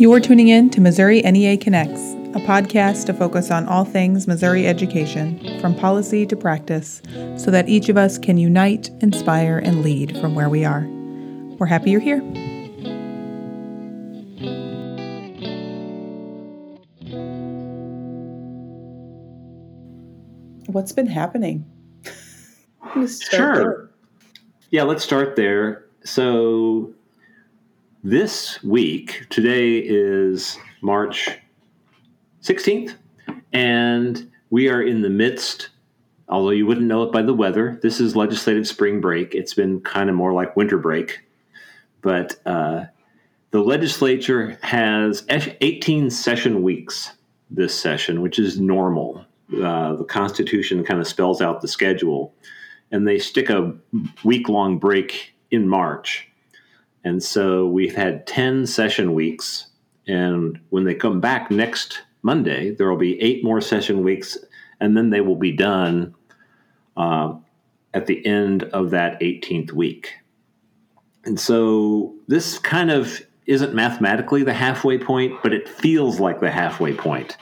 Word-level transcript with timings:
You're 0.00 0.18
tuning 0.18 0.48
in 0.48 0.70
to 0.70 0.80
Missouri 0.80 1.20
NEA 1.20 1.58
Connects, 1.58 2.00
a 2.34 2.40
podcast 2.46 3.04
to 3.04 3.12
focus 3.12 3.50
on 3.50 3.68
all 3.68 3.84
things 3.84 4.26
Missouri 4.26 4.66
education, 4.66 5.60
from 5.60 5.74
policy 5.74 6.24
to 6.24 6.34
practice, 6.34 7.02
so 7.36 7.50
that 7.50 7.68
each 7.68 7.90
of 7.90 7.98
us 7.98 8.16
can 8.16 8.38
unite, 8.38 8.88
inspire, 9.02 9.58
and 9.58 9.82
lead 9.82 10.16
from 10.16 10.34
where 10.34 10.48
we 10.48 10.64
are. 10.64 10.86
We're 11.58 11.66
happy 11.66 11.90
you're 11.90 12.00
here. 12.00 12.20
What's 20.68 20.92
been 20.92 21.08
happening? 21.08 21.66
sure. 22.94 23.54
There. 23.54 23.90
Yeah, 24.70 24.84
let's 24.84 25.04
start 25.04 25.36
there. 25.36 25.84
So, 26.04 26.94
this 28.02 28.62
week, 28.62 29.26
today 29.28 29.76
is 29.76 30.58
March 30.80 31.28
16th, 32.42 32.94
and 33.52 34.30
we 34.48 34.68
are 34.70 34.82
in 34.82 35.02
the 35.02 35.10
midst, 35.10 35.68
although 36.28 36.50
you 36.50 36.64
wouldn't 36.64 36.86
know 36.86 37.02
it 37.02 37.12
by 37.12 37.20
the 37.20 37.34
weather, 37.34 37.78
this 37.82 38.00
is 38.00 38.16
legislative 38.16 38.66
spring 38.66 39.02
break. 39.02 39.34
It's 39.34 39.52
been 39.52 39.80
kind 39.82 40.08
of 40.08 40.16
more 40.16 40.32
like 40.32 40.56
winter 40.56 40.78
break. 40.78 41.20
But 42.00 42.36
uh, 42.46 42.86
the 43.50 43.60
legislature 43.60 44.58
has 44.62 45.24
18 45.28 46.08
session 46.08 46.62
weeks 46.62 47.12
this 47.50 47.78
session, 47.78 48.22
which 48.22 48.38
is 48.38 48.58
normal. 48.58 49.26
Uh, 49.62 49.96
the 49.96 50.04
Constitution 50.04 50.84
kind 50.84 51.00
of 51.00 51.06
spells 51.06 51.42
out 51.42 51.60
the 51.60 51.68
schedule, 51.68 52.32
and 52.90 53.06
they 53.06 53.18
stick 53.18 53.50
a 53.50 53.74
week 54.24 54.48
long 54.48 54.78
break 54.78 55.34
in 55.50 55.68
March. 55.68 56.29
And 57.04 57.22
so 57.22 57.66
we've 57.66 57.94
had 57.94 58.26
10 58.26 58.66
session 58.66 59.14
weeks. 59.14 59.66
And 60.06 60.60
when 60.70 60.84
they 60.84 60.94
come 60.94 61.20
back 61.20 61.50
next 61.50 62.02
Monday, 62.22 62.74
there 62.74 62.90
will 62.90 62.98
be 62.98 63.20
eight 63.20 63.42
more 63.42 63.60
session 63.60 64.02
weeks, 64.02 64.36
and 64.80 64.96
then 64.96 65.10
they 65.10 65.20
will 65.20 65.36
be 65.36 65.52
done 65.52 66.14
uh, 66.96 67.34
at 67.94 68.06
the 68.06 68.24
end 68.26 68.64
of 68.64 68.90
that 68.90 69.20
18th 69.20 69.72
week. 69.72 70.14
And 71.24 71.38
so 71.38 72.14
this 72.28 72.58
kind 72.58 72.90
of 72.90 73.20
isn't 73.46 73.74
mathematically 73.74 74.42
the 74.42 74.54
halfway 74.54 74.98
point, 74.98 75.34
but 75.42 75.52
it 75.52 75.68
feels 75.68 76.20
like 76.20 76.40
the 76.40 76.50
halfway 76.50 76.94
point 76.94 77.36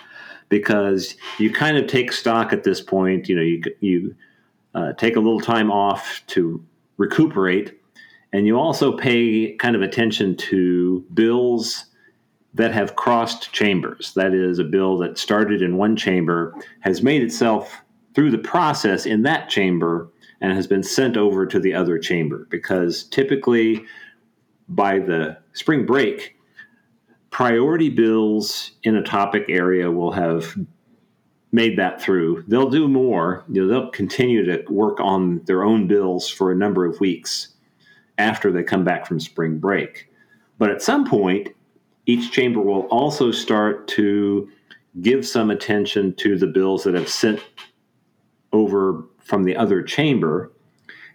because 0.48 1.16
you 1.38 1.52
kind 1.52 1.76
of 1.76 1.86
take 1.86 2.12
stock 2.12 2.52
at 2.52 2.64
this 2.64 2.80
point. 2.80 3.28
You 3.28 3.36
know, 3.36 3.42
you 3.42 3.62
you 3.80 4.14
uh, 4.74 4.92
take 4.94 5.16
a 5.16 5.20
little 5.20 5.40
time 5.40 5.70
off 5.70 6.22
to 6.28 6.64
recuperate, 6.96 7.77
and 8.32 8.46
you 8.46 8.58
also 8.58 8.96
pay 8.96 9.54
kind 9.54 9.74
of 9.74 9.82
attention 9.82 10.36
to 10.36 11.04
bills 11.14 11.86
that 12.54 12.72
have 12.72 12.96
crossed 12.96 13.52
chambers. 13.52 14.12
That 14.14 14.34
is, 14.34 14.58
a 14.58 14.64
bill 14.64 14.98
that 14.98 15.18
started 15.18 15.62
in 15.62 15.76
one 15.76 15.96
chamber 15.96 16.54
has 16.80 17.02
made 17.02 17.22
itself 17.22 17.80
through 18.14 18.30
the 18.30 18.38
process 18.38 19.06
in 19.06 19.22
that 19.22 19.48
chamber 19.48 20.10
and 20.40 20.52
has 20.52 20.66
been 20.66 20.82
sent 20.82 21.16
over 21.16 21.46
to 21.46 21.58
the 21.58 21.74
other 21.74 21.98
chamber 21.98 22.46
because 22.50 23.04
typically 23.04 23.84
by 24.68 24.98
the 24.98 25.36
spring 25.52 25.86
break 25.86 26.36
priority 27.30 27.88
bills 27.88 28.72
in 28.82 28.96
a 28.96 29.02
topic 29.02 29.44
area 29.48 29.90
will 29.90 30.12
have 30.12 30.56
made 31.52 31.78
that 31.78 32.00
through. 32.00 32.44
They'll 32.48 32.70
do 32.70 32.88
more. 32.88 33.44
You 33.48 33.62
know, 33.62 33.68
they'll 33.68 33.90
continue 33.90 34.44
to 34.44 34.64
work 34.70 35.00
on 35.00 35.42
their 35.44 35.64
own 35.64 35.86
bills 35.86 36.28
for 36.28 36.50
a 36.50 36.56
number 36.56 36.84
of 36.84 37.00
weeks 37.00 37.54
after 38.18 38.52
they 38.52 38.62
come 38.62 38.84
back 38.84 39.06
from 39.06 39.20
spring 39.20 39.58
break. 39.58 40.10
But 40.58 40.70
at 40.70 40.82
some 40.82 41.08
point, 41.08 41.48
each 42.06 42.32
chamber 42.32 42.60
will 42.60 42.82
also 42.82 43.30
start 43.30 43.86
to 43.88 44.48
give 45.00 45.26
some 45.26 45.50
attention 45.50 46.14
to 46.16 46.36
the 46.36 46.46
bills 46.46 46.84
that 46.84 46.94
have 46.94 47.08
sent 47.08 47.40
over 48.52 49.04
from 49.18 49.44
the 49.44 49.56
other 49.56 49.82
chamber. 49.82 50.52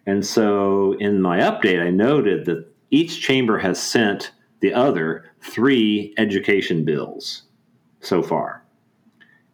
And 0.05 0.25
so 0.25 0.93
in 0.99 1.21
my 1.21 1.39
update, 1.39 1.81
I 1.81 1.89
noted 1.89 2.45
that 2.45 2.71
each 2.91 3.21
chamber 3.21 3.57
has 3.57 3.81
sent 3.81 4.31
the 4.59 4.73
other 4.73 5.25
three 5.41 6.13
education 6.17 6.85
bills 6.85 7.43
so 7.99 8.21
far. 8.21 8.63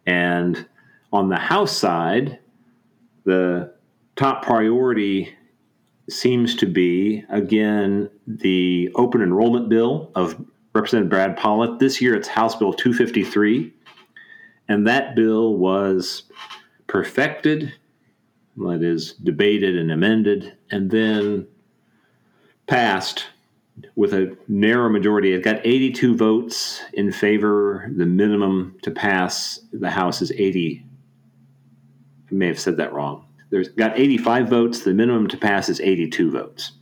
And 0.06 0.66
on 1.12 1.28
the 1.28 1.36
House 1.36 1.76
side, 1.76 2.38
the 3.24 3.74
top 4.16 4.44
priority 4.44 5.34
seems 6.12 6.54
to 6.56 6.66
be, 6.66 7.24
again, 7.28 8.10
the 8.26 8.90
open 8.94 9.22
enrollment 9.22 9.68
bill 9.68 10.10
of 10.14 10.44
Representative 10.74 11.10
Brad 11.10 11.36
Pollitt. 11.36 11.78
This 11.78 12.00
year 12.00 12.14
it's 12.14 12.28
House 12.28 12.54
Bill 12.56 12.72
253. 12.72 13.72
And 14.68 14.86
that 14.86 15.16
bill 15.16 15.56
was 15.56 16.24
perfected, 16.86 17.72
that 18.56 18.82
is, 18.82 19.14
debated 19.14 19.76
and 19.76 19.90
amended, 19.90 20.56
and 20.70 20.90
then 20.90 21.46
passed 22.66 23.26
with 23.96 24.12
a 24.12 24.36
narrow 24.46 24.88
majority. 24.88 25.32
It 25.32 25.42
got 25.42 25.64
82 25.64 26.16
votes 26.16 26.82
in 26.92 27.10
favor. 27.10 27.90
The 27.96 28.06
minimum 28.06 28.76
to 28.82 28.90
pass 28.90 29.60
the 29.72 29.90
House 29.90 30.22
is 30.22 30.30
80. 30.30 30.84
I 32.30 32.34
may 32.34 32.46
have 32.46 32.60
said 32.60 32.76
that 32.76 32.92
wrong. 32.92 33.26
There's 33.50 33.68
got 33.68 33.98
85 33.98 34.48
votes. 34.48 34.80
The 34.80 34.94
minimum 34.94 35.28
to 35.28 35.36
pass 35.36 35.68
is 35.68 35.80
82 35.80 36.30
votes. 36.30 36.72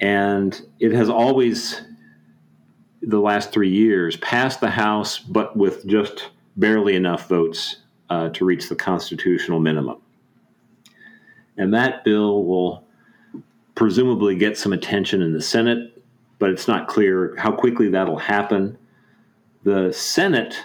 And 0.00 0.60
it 0.78 0.92
has 0.92 1.08
always, 1.08 1.80
the 3.02 3.18
last 3.18 3.50
three 3.50 3.70
years, 3.70 4.16
passed 4.18 4.60
the 4.60 4.70
House, 4.70 5.18
but 5.18 5.56
with 5.56 5.86
just 5.86 6.30
barely 6.56 6.94
enough 6.94 7.28
votes 7.28 7.76
uh, 8.10 8.28
to 8.30 8.44
reach 8.44 8.68
the 8.68 8.76
constitutional 8.76 9.60
minimum. 9.60 10.00
And 11.56 11.74
that 11.74 12.04
bill 12.04 12.44
will 12.44 12.84
presumably 13.74 14.36
get 14.36 14.56
some 14.56 14.72
attention 14.72 15.22
in 15.22 15.32
the 15.32 15.42
Senate, 15.42 16.02
but 16.38 16.50
it's 16.50 16.68
not 16.68 16.88
clear 16.88 17.34
how 17.36 17.50
quickly 17.52 17.88
that'll 17.88 18.18
happen. 18.18 18.78
The 19.64 19.92
Senate, 19.92 20.56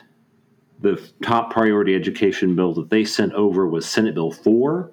the 0.80 1.02
top 1.22 1.52
priority 1.52 1.96
education 1.96 2.56
bill 2.56 2.74
that 2.74 2.90
they 2.90 3.06
sent 3.06 3.34
over 3.34 3.68
was 3.68 3.88
Senate 3.88 4.16
Bill 4.16 4.32
4, 4.32 4.92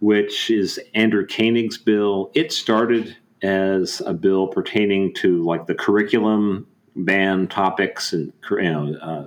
which 0.00 0.50
is 0.50 0.80
Andrew 0.94 1.26
Koenig's 1.26 1.78
bill. 1.78 2.30
It 2.34 2.52
started 2.52 3.16
as 3.42 4.00
a 4.04 4.14
bill 4.14 4.48
pertaining 4.48 5.14
to 5.14 5.44
like 5.44 5.66
the 5.66 5.74
curriculum 5.74 6.66
ban 6.96 7.46
topics 7.48 8.12
and 8.12 8.32
you 8.50 8.62
know, 8.62 8.94
uh, 9.00 9.26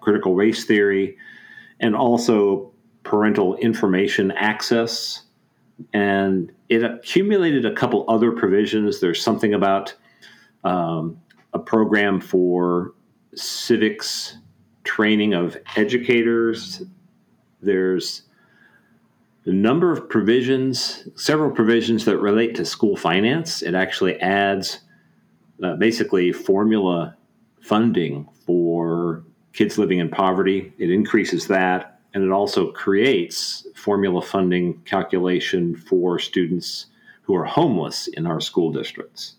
critical 0.00 0.34
race 0.34 0.64
theory, 0.64 1.16
and 1.80 1.94
also 1.94 2.72
parental 3.02 3.56
information 3.56 4.32
access 4.32 5.22
and 5.92 6.52
it 6.68 6.82
accumulated 6.82 7.64
a 7.64 7.74
couple 7.74 8.04
other 8.08 8.32
provisions. 8.32 9.00
There's 9.00 9.22
something 9.22 9.54
about 9.54 9.94
um, 10.64 11.20
a 11.52 11.58
program 11.58 12.20
for 12.20 12.94
civics 13.34 14.38
training 14.86 15.34
of 15.34 15.56
educators. 15.76 16.82
There's 17.60 18.22
a 19.44 19.50
number 19.50 19.92
of 19.92 20.08
provisions, 20.08 21.08
several 21.14 21.50
provisions 21.50 22.04
that 22.06 22.18
relate 22.18 22.54
to 22.56 22.64
school 22.64 22.96
finance. 22.96 23.62
It 23.62 23.74
actually 23.74 24.20
adds 24.20 24.80
uh, 25.62 25.74
basically 25.74 26.32
formula 26.32 27.16
funding 27.60 28.28
for 28.46 29.24
kids 29.52 29.78
living 29.78 29.98
in 29.98 30.08
poverty. 30.08 30.72
It 30.78 30.90
increases 30.90 31.46
that 31.48 31.96
and 32.16 32.24
it 32.24 32.30
also 32.30 32.72
creates 32.72 33.66
formula 33.74 34.22
funding 34.22 34.80
calculation 34.86 35.76
for 35.76 36.18
students 36.18 36.86
who 37.20 37.36
are 37.36 37.44
homeless 37.44 38.06
in 38.06 38.26
our 38.26 38.40
school 38.40 38.72
districts. 38.72 39.34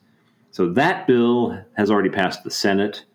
So 0.51 0.71
that 0.73 1.07
bill 1.07 1.59
has 1.75 1.89
already 1.89 2.09
passed 2.09 2.43
the 2.43 2.51
Senate 2.51 3.05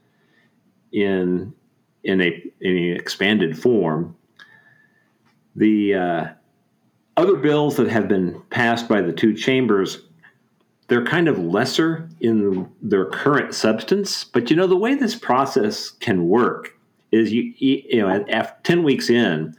in 0.91 1.55
in 2.05 2.21
a 2.21 2.43
in 2.61 2.77
an 2.77 2.97
expanded 2.97 3.59
form. 3.59 4.17
The 5.57 5.95
uh, 5.95 6.27
other 7.17 7.37
bills 7.37 7.77
that 7.77 7.89
have 7.89 8.09
been 8.09 8.41
passed 8.51 8.89
by 8.89 9.03
the 9.03 9.13
two 9.13 9.35
chambers, 9.35 10.03
they're 10.89 11.05
kind 11.05 11.29
of 11.29 11.39
lesser 11.39 12.09
in 12.21 12.71
their 12.81 13.07
current 13.07 13.55
substance. 13.55 14.25
But 14.25 14.51
you 14.51 14.57
know 14.57 14.67
the 14.67 14.77
way 14.77 14.95
this 14.95 15.15
process 15.15 15.91
can 15.91 16.29
work 16.29 16.77
is 17.11 17.33
you 17.33 17.53
you 17.59 18.03
know 18.03 18.25
after 18.31 18.57
10 18.65 18.83
weeks 18.83 19.11
in 19.11 19.55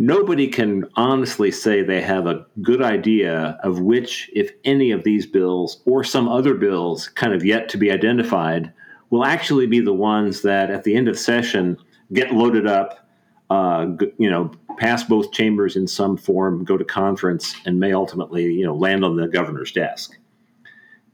nobody 0.00 0.48
can 0.48 0.84
honestly 0.96 1.50
say 1.50 1.82
they 1.82 2.00
have 2.00 2.26
a 2.26 2.46
good 2.62 2.82
idea 2.82 3.58
of 3.62 3.80
which 3.80 4.30
if 4.34 4.50
any 4.64 4.90
of 4.90 5.04
these 5.04 5.26
bills 5.26 5.82
or 5.84 6.02
some 6.02 6.28
other 6.28 6.54
bills 6.54 7.08
kind 7.08 7.34
of 7.34 7.44
yet 7.44 7.68
to 7.68 7.76
be 7.76 7.90
identified 7.90 8.72
will 9.10 9.24
actually 9.24 9.66
be 9.66 9.80
the 9.80 9.92
ones 9.92 10.42
that 10.42 10.70
at 10.70 10.84
the 10.84 10.94
end 10.94 11.08
of 11.08 11.18
session 11.18 11.76
get 12.12 12.32
loaded 12.32 12.66
up 12.66 13.08
uh, 13.50 13.86
you 14.18 14.30
know 14.30 14.50
pass 14.78 15.04
both 15.04 15.32
chambers 15.32 15.76
in 15.76 15.86
some 15.86 16.16
form 16.16 16.64
go 16.64 16.76
to 16.76 16.84
conference 16.84 17.54
and 17.66 17.78
may 17.78 17.92
ultimately 17.92 18.44
you 18.44 18.64
know 18.64 18.74
land 18.74 19.04
on 19.04 19.16
the 19.16 19.28
governor's 19.28 19.72
desk 19.72 20.16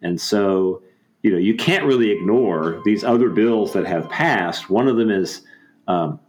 and 0.03 0.21
so 0.21 0.83
you 1.27 1.33
know, 1.33 1.39
you 1.39 1.57
can't 1.57 1.85
really 1.85 2.13
ignore 2.13 2.81
these 2.85 3.03
other 3.03 3.29
bills 3.31 3.73
that 3.73 3.85
have 3.85 4.09
passed. 4.09 4.71
One 4.71 4.87
of 4.87 4.97
them 4.97 5.11
is 5.11 5.43
um, 5.89 6.21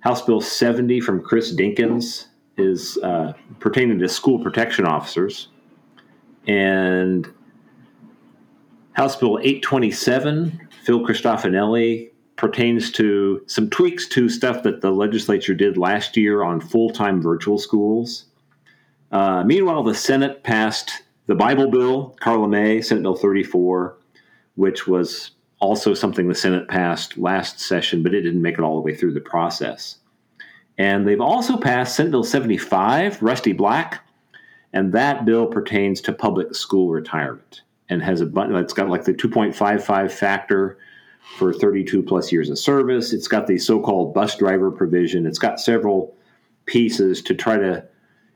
House 0.00 0.20
Bill 0.22 0.40
70 0.40 1.00
from 1.00 1.22
Chris 1.22 1.54
Dinkins, 1.54 2.26
is 2.56 2.98
uh, 3.04 3.34
pertaining 3.60 4.00
to 4.00 4.08
school 4.08 4.40
protection 4.40 4.84
officers, 4.84 5.46
and 6.48 7.32
House 8.94 9.14
Bill 9.14 9.38
827, 9.38 10.68
Phil 10.82 11.00
Christofanelli, 11.00 12.10
pertains 12.36 12.90
to 12.90 13.42
some 13.46 13.70
tweaks 13.70 14.08
to 14.08 14.28
stuff 14.28 14.62
that 14.64 14.80
the 14.80 14.90
legislature 14.90 15.54
did 15.54 15.76
last 15.76 16.16
year 16.16 16.42
on 16.42 16.60
full 16.60 16.90
time 16.90 17.22
virtual 17.22 17.58
schools. 17.58 18.24
Uh, 19.12 19.44
meanwhile, 19.44 19.82
the 19.82 19.94
Senate 19.94 20.42
passed 20.42 21.04
the 21.26 21.34
Bible 21.34 21.70
bill, 21.70 22.16
Karla 22.20 22.48
May, 22.48 22.82
Senate 22.82 23.02
Bill 23.02 23.14
34, 23.14 23.96
which 24.56 24.88
was 24.88 25.32
also 25.60 25.94
something 25.94 26.26
the 26.26 26.34
Senate 26.34 26.66
passed 26.66 27.16
last 27.16 27.60
session, 27.60 28.02
but 28.02 28.12
it 28.12 28.22
didn't 28.22 28.42
make 28.42 28.54
it 28.54 28.62
all 28.62 28.74
the 28.74 28.80
way 28.82 28.94
through 28.94 29.12
the 29.12 29.20
process. 29.20 29.98
And 30.78 31.06
they've 31.06 31.20
also 31.20 31.56
passed 31.56 31.94
Senate 31.94 32.10
Bill 32.10 32.24
75, 32.24 33.22
Rusty 33.22 33.52
Black, 33.52 34.04
and 34.72 34.92
that 34.92 35.24
bill 35.24 35.46
pertains 35.46 36.00
to 36.00 36.12
public 36.12 36.54
school 36.56 36.90
retirement 36.90 37.62
and 37.92 38.02
has 38.02 38.20
a 38.20 38.26
button 38.26 38.54
that's 38.54 38.72
got 38.72 38.88
like 38.88 39.04
the 39.04 39.12
2.55 39.12 40.10
factor 40.10 40.78
for 41.36 41.52
32 41.52 42.02
plus 42.02 42.32
years 42.32 42.50
of 42.50 42.58
service. 42.58 43.12
It's 43.12 43.28
got 43.28 43.46
the 43.46 43.58
so 43.58 43.80
called 43.80 44.14
bus 44.14 44.36
driver 44.36 44.70
provision. 44.70 45.26
It's 45.26 45.38
got 45.38 45.60
several 45.60 46.16
pieces 46.66 47.22
to 47.22 47.34
try 47.34 47.58
to 47.58 47.84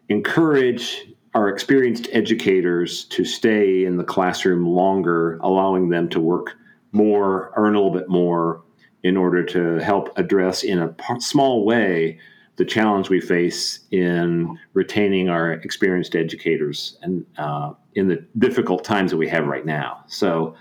encourage 0.08 1.12
our 1.34 1.48
experienced 1.48 2.08
educators 2.12 3.04
to 3.06 3.24
stay 3.24 3.84
in 3.84 3.96
the 3.96 4.04
classroom 4.04 4.66
longer, 4.66 5.38
allowing 5.42 5.88
them 5.88 6.08
to 6.10 6.20
work 6.20 6.54
more, 6.92 7.52
earn 7.56 7.74
a 7.74 7.78
little 7.78 7.92
bit 7.92 8.08
more 8.08 8.62
in 9.02 9.16
order 9.16 9.44
to 9.44 9.76
help 9.78 10.16
address 10.18 10.62
in 10.62 10.78
a 10.78 10.94
small 11.18 11.64
way 11.64 12.18
the 12.56 12.64
challenge 12.64 13.10
we 13.10 13.20
face 13.20 13.80
in 13.90 14.58
retaining 14.72 15.28
our 15.28 15.52
experienced 15.52 16.16
educators 16.16 16.98
and 17.02 17.24
uh, 17.38 17.72
in 17.94 18.08
the 18.08 18.24
difficult 18.38 18.82
times 18.82 19.10
that 19.10 19.16
we 19.18 19.28
have 19.28 19.46
right 19.46 19.66
now. 19.66 20.04
So, 20.06 20.54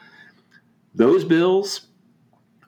those 0.94 1.26
bills, 1.26 1.88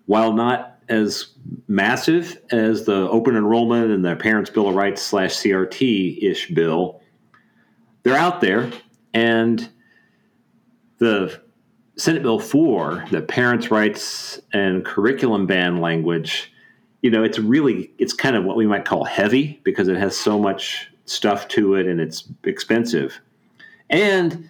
while 0.05 0.33
not 0.33 0.79
as 0.89 1.33
massive 1.67 2.37
as 2.51 2.85
the 2.85 3.09
open 3.09 3.35
enrollment 3.35 3.91
and 3.91 4.03
the 4.03 4.15
Parents' 4.15 4.49
Bill 4.49 4.69
of 4.69 4.75
Rights 4.75 5.01
slash 5.01 5.31
CRT 5.35 6.23
ish 6.23 6.49
bill, 6.49 7.01
they're 8.03 8.17
out 8.17 8.41
there. 8.41 8.71
And 9.13 9.69
the 10.97 11.41
Senate 11.97 12.21
Bill 12.21 12.39
4, 12.39 13.05
the 13.11 13.21
Parents' 13.21 13.71
Rights 13.71 14.39
and 14.53 14.85
Curriculum 14.85 15.47
Ban 15.47 15.77
language, 15.77 16.51
you 17.07 17.11
know, 17.11 17.23
it's 17.23 17.39
really, 17.39 17.89
it's 17.99 18.11
kind 18.11 18.35
of 18.35 18.43
what 18.43 18.57
we 18.57 18.67
might 18.67 18.83
call 18.83 19.05
heavy 19.05 19.61
because 19.63 19.87
it 19.87 19.95
has 19.95 20.13
so 20.13 20.37
much 20.37 20.91
stuff 21.05 21.47
to 21.47 21.75
it 21.75 21.87
and 21.87 22.01
it's 22.01 22.27
expensive. 22.43 23.21
And 23.89 24.49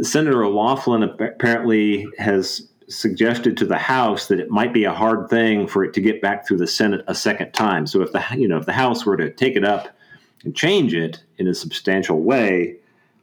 Senator 0.00 0.42
O'Laughlin 0.42 1.04
apparently 1.04 2.08
has 2.18 2.68
suggested 2.88 3.56
to 3.56 3.64
the 3.64 3.78
House 3.78 4.26
that 4.26 4.40
it 4.40 4.50
might 4.50 4.74
be 4.74 4.82
a 4.82 4.92
hard 4.92 5.30
thing 5.30 5.68
for 5.68 5.84
it 5.84 5.94
to 5.94 6.00
get 6.00 6.20
back 6.20 6.44
through 6.44 6.56
the 6.56 6.66
Senate 6.66 7.04
a 7.06 7.14
second 7.14 7.52
time. 7.52 7.86
So 7.86 8.02
if 8.02 8.10
the 8.10 8.24
you 8.36 8.48
know 8.48 8.58
if 8.58 8.66
the 8.66 8.72
House 8.72 9.06
were 9.06 9.16
to 9.16 9.30
take 9.30 9.54
it 9.54 9.64
up 9.64 9.96
and 10.42 10.56
change 10.56 10.94
it 10.94 11.22
in 11.38 11.46
a 11.46 11.54
substantial 11.54 12.20
way, 12.20 12.78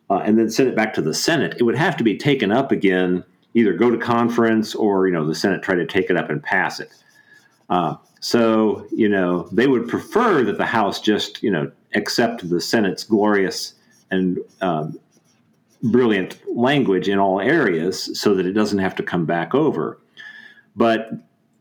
uh, 0.10 0.22
and 0.24 0.40
then 0.40 0.50
send 0.50 0.70
it 0.70 0.76
back 0.78 0.94
to 0.94 1.02
the 1.02 1.14
Senate, 1.14 1.58
it 1.60 1.64
would 1.64 1.76
have 1.76 1.98
to 1.98 2.04
be 2.06 2.18
taken 2.18 2.50
up 2.50 2.72
again, 2.72 3.26
either 3.56 3.74
go 3.74 3.92
to 3.92 3.98
conference 3.98 4.74
or 4.74 5.06
you 5.06 5.14
know 5.14 5.28
the 5.28 5.36
Senate 5.36 5.62
try 5.62 5.76
to 5.76 5.86
take 5.86 6.10
it 6.10 6.16
up 6.16 6.30
and 6.30 6.42
pass 6.42 6.80
it. 6.80 6.94
Uh, 7.70 7.98
so 8.20 8.86
you 8.92 9.10
know 9.10 9.48
they 9.52 9.68
would 9.68 9.88
prefer 9.88 10.44
that 10.44 10.58
the 10.58 10.66
House 10.66 11.00
just 11.00 11.42
you 11.44 11.52
know 11.52 11.72
accept 11.96 12.48
the 12.50 12.62
Senate's 12.62 13.04
glorious 13.04 13.74
and 14.12 14.40
um, 14.62 15.00
brilliant 15.84 16.40
language 16.56 17.08
in 17.08 17.20
all 17.20 17.40
areas, 17.40 18.20
so 18.20 18.34
that 18.34 18.46
it 18.46 18.54
doesn't 18.54 18.80
have 18.80 18.96
to 18.96 19.04
come 19.04 19.26
back 19.26 19.56
over. 19.56 20.00
But 20.76 21.10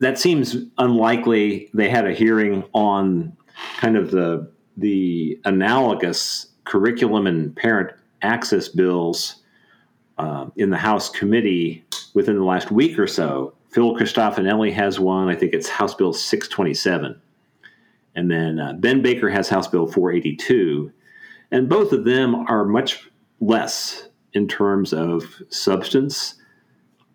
that 0.01 0.19
seems 0.19 0.57
unlikely. 0.79 1.71
They 1.75 1.89
had 1.89 2.07
a 2.07 2.13
hearing 2.13 2.65
on 2.73 3.37
kind 3.79 3.97
of 3.97 4.11
the 4.11 4.51
the 4.77 5.41
analogous 5.45 6.47
curriculum 6.65 7.27
and 7.27 7.55
parent 7.57 7.91
access 8.23 8.69
bills 8.69 9.43
uh, 10.19 10.47
in 10.57 10.71
the 10.71 10.77
House 10.77 11.09
committee 11.09 11.85
within 12.15 12.37
the 12.37 12.45
last 12.45 12.71
week 12.71 12.99
or 12.99 13.07
so. 13.07 13.55
Phil 13.79 13.95
Christofanelli 13.95 14.73
has 14.73 14.99
one. 14.99 15.29
I 15.29 15.37
think 15.37 15.55
it's 15.55 15.69
House 15.69 15.95
Bill 15.95 16.13
627. 16.13 17.23
And 18.17 18.29
then 18.29 18.59
uh, 18.59 18.73
Ben 18.73 19.03
Baker 19.03 19.31
has 19.31 19.49
House 19.49 19.69
Bill 19.69 19.87
482. 19.87 20.91
And 21.53 21.69
both 21.69 21.93
of 21.93 22.05
them 22.05 22.35
are 22.35 22.65
much 22.65 23.09
less 23.39 24.09
in 24.33 24.49
terms 24.49 24.93
of 24.93 25.41
substance 25.51 26.35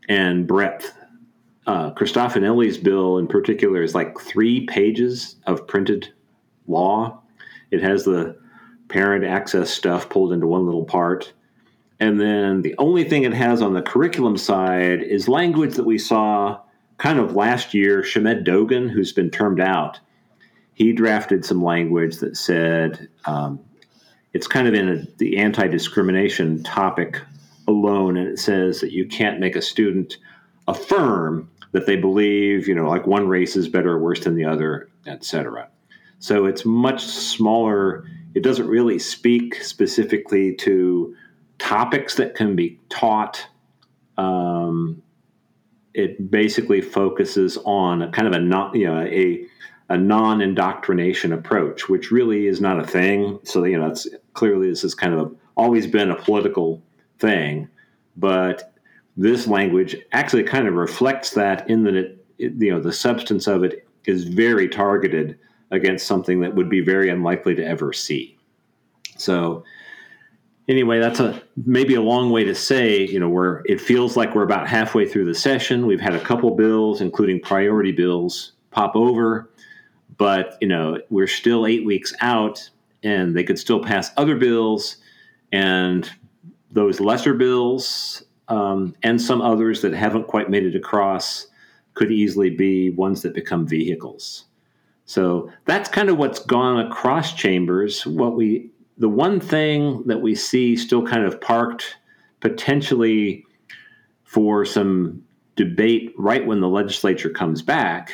and 0.07 0.47
breadth. 0.47 0.97
Uh, 1.67 1.91
Christofanelli's 1.95 2.77
bill, 2.77 3.17
in 3.17 3.27
particular, 3.27 3.83
is 3.83 3.93
like 3.93 4.17
three 4.17 4.65
pages 4.65 5.35
of 5.45 5.67
printed 5.67 6.13
law. 6.67 7.21
It 7.71 7.81
has 7.81 8.05
the 8.05 8.37
parent 8.87 9.25
access 9.25 9.69
stuff 9.69 10.07
pulled 10.07 10.31
into 10.31 10.47
one 10.47 10.65
little 10.65 10.85
part. 10.85 11.33
And 12.03 12.19
then 12.19 12.63
the 12.63 12.75
only 12.79 13.05
thing 13.05 13.23
it 13.23 13.33
has 13.33 13.61
on 13.61 13.71
the 13.71 13.81
curriculum 13.81 14.35
side 14.35 15.01
is 15.01 15.29
language 15.29 15.75
that 15.75 15.85
we 15.85 15.97
saw 15.97 16.59
kind 16.97 17.17
of 17.17 17.33
last 17.33 17.73
year. 17.73 18.03
Shamed 18.03 18.43
Dogan, 18.43 18.89
who's 18.89 19.13
been 19.13 19.29
termed 19.29 19.61
out, 19.61 20.01
he 20.73 20.91
drafted 20.91 21.45
some 21.45 21.63
language 21.63 22.17
that 22.17 22.35
said 22.35 23.07
um, 23.23 23.57
it's 24.33 24.47
kind 24.47 24.67
of 24.67 24.73
in 24.73 24.89
a, 24.89 25.17
the 25.17 25.37
anti 25.37 25.65
discrimination 25.69 26.61
topic 26.63 27.21
alone. 27.69 28.17
And 28.17 28.27
it 28.27 28.37
says 28.37 28.81
that 28.81 28.91
you 28.91 29.07
can't 29.07 29.39
make 29.39 29.55
a 29.55 29.61
student 29.61 30.17
affirm 30.67 31.49
that 31.71 31.85
they 31.85 31.95
believe, 31.95 32.67
you 32.67 32.75
know, 32.75 32.89
like 32.89 33.07
one 33.07 33.29
race 33.29 33.55
is 33.55 33.69
better 33.69 33.93
or 33.93 33.99
worse 33.99 34.19
than 34.19 34.35
the 34.35 34.43
other, 34.43 34.89
etc. 35.07 35.69
So 36.19 36.47
it's 36.47 36.65
much 36.65 37.05
smaller 37.05 38.03
it 38.33 38.43
doesn't 38.43 38.67
really 38.67 38.99
speak 38.99 39.55
specifically 39.63 40.55
to 40.55 41.15
topics 41.59 42.15
that 42.15 42.35
can 42.35 42.55
be 42.55 42.79
taught. 42.89 43.45
Um, 44.17 45.01
it 45.93 46.31
basically 46.31 46.81
focuses 46.81 47.57
on 47.65 48.01
a 48.01 48.11
kind 48.11 48.27
of 48.27 48.33
a 48.33 48.39
not, 48.39 48.75
you 48.75 48.87
know, 48.87 49.01
a 49.01 49.45
a 49.89 49.97
non 49.97 50.41
indoctrination 50.41 51.33
approach, 51.33 51.89
which 51.89 52.11
really 52.11 52.47
is 52.47 52.61
not 52.61 52.79
a 52.79 52.87
thing. 52.87 53.39
So 53.43 53.63
you 53.63 53.77
know, 53.77 53.87
it's 53.87 54.07
clearly 54.33 54.69
this 54.69 54.81
has 54.81 54.95
kind 54.95 55.13
of 55.13 55.19
a, 55.19 55.31
always 55.55 55.87
been 55.87 56.09
a 56.09 56.15
political 56.15 56.81
thing, 57.19 57.69
but 58.17 58.73
this 59.15 59.47
language 59.47 59.95
actually 60.11 60.43
kind 60.43 60.67
of 60.67 60.73
reflects 60.73 61.31
that 61.31 61.69
in 61.69 61.83
that 61.83 61.95
it, 61.95 62.25
it 62.37 62.53
you 62.57 62.71
know, 62.71 62.79
the 62.79 62.93
substance 62.93 63.47
of 63.47 63.63
it 63.63 63.87
is 64.05 64.23
very 64.23 64.67
targeted 64.67 65.37
against 65.71 66.07
something 66.07 66.39
that 66.41 66.55
would 66.55 66.69
be 66.69 66.81
very 66.81 67.09
unlikely 67.09 67.55
to 67.55 67.65
ever 67.65 67.93
see. 67.93 68.37
So 69.17 69.63
anyway, 70.67 70.99
that's 70.99 71.19
a 71.19 71.41
maybe 71.65 71.95
a 71.95 72.01
long 72.01 72.29
way 72.29 72.43
to 72.43 72.55
say, 72.55 73.05
you 73.05 73.19
know, 73.19 73.29
where 73.29 73.61
it 73.65 73.81
feels 73.81 74.15
like 74.15 74.35
we're 74.35 74.43
about 74.43 74.67
halfway 74.67 75.07
through 75.07 75.25
the 75.25 75.35
session. 75.35 75.85
We've 75.85 76.01
had 76.01 76.15
a 76.15 76.19
couple 76.19 76.55
bills, 76.55 77.01
including 77.01 77.41
priority 77.41 77.91
bills, 77.91 78.53
pop 78.71 78.95
over, 78.95 79.49
but 80.17 80.57
you 80.61 80.67
know, 80.67 80.99
we're 81.09 81.27
still 81.27 81.65
eight 81.65 81.85
weeks 81.85 82.13
out, 82.21 82.69
and 83.03 83.35
they 83.35 83.43
could 83.43 83.59
still 83.59 83.83
pass 83.83 84.11
other 84.17 84.35
bills, 84.35 84.97
and 85.51 86.09
those 86.71 86.99
lesser 86.99 87.33
bills 87.33 88.23
um, 88.47 88.95
and 89.03 89.21
some 89.21 89.41
others 89.41 89.81
that 89.81 89.93
haven't 89.93 90.27
quite 90.27 90.49
made 90.49 90.65
it 90.65 90.75
across 90.75 91.47
could 91.93 92.11
easily 92.11 92.49
be 92.49 92.89
ones 92.89 93.21
that 93.21 93.33
become 93.33 93.67
vehicles. 93.67 94.45
So 95.05 95.51
that's 95.65 95.89
kind 95.89 96.09
of 96.09 96.17
what's 96.17 96.39
gone 96.39 96.79
across 96.85 97.33
chambers. 97.33 98.05
What 98.05 98.35
we, 98.35 98.71
the 98.97 99.09
one 99.09 99.39
thing 99.39 100.03
that 100.05 100.21
we 100.21 100.35
see 100.35 100.75
still 100.75 101.05
kind 101.05 101.23
of 101.23 101.41
parked 101.41 101.97
potentially 102.39 103.45
for 104.23 104.65
some 104.65 105.23
debate 105.55 106.13
right 106.17 106.45
when 106.45 106.59
the 106.59 106.67
legislature 106.67 107.29
comes 107.29 107.61
back 107.61 108.11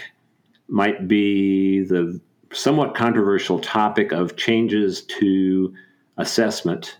might 0.68 1.08
be 1.08 1.82
the 1.84 2.20
somewhat 2.52 2.96
controversial 2.96 3.60
topic 3.60 4.12
of 4.12 4.36
changes 4.36 5.04
to 5.04 5.74
assessment 6.18 7.00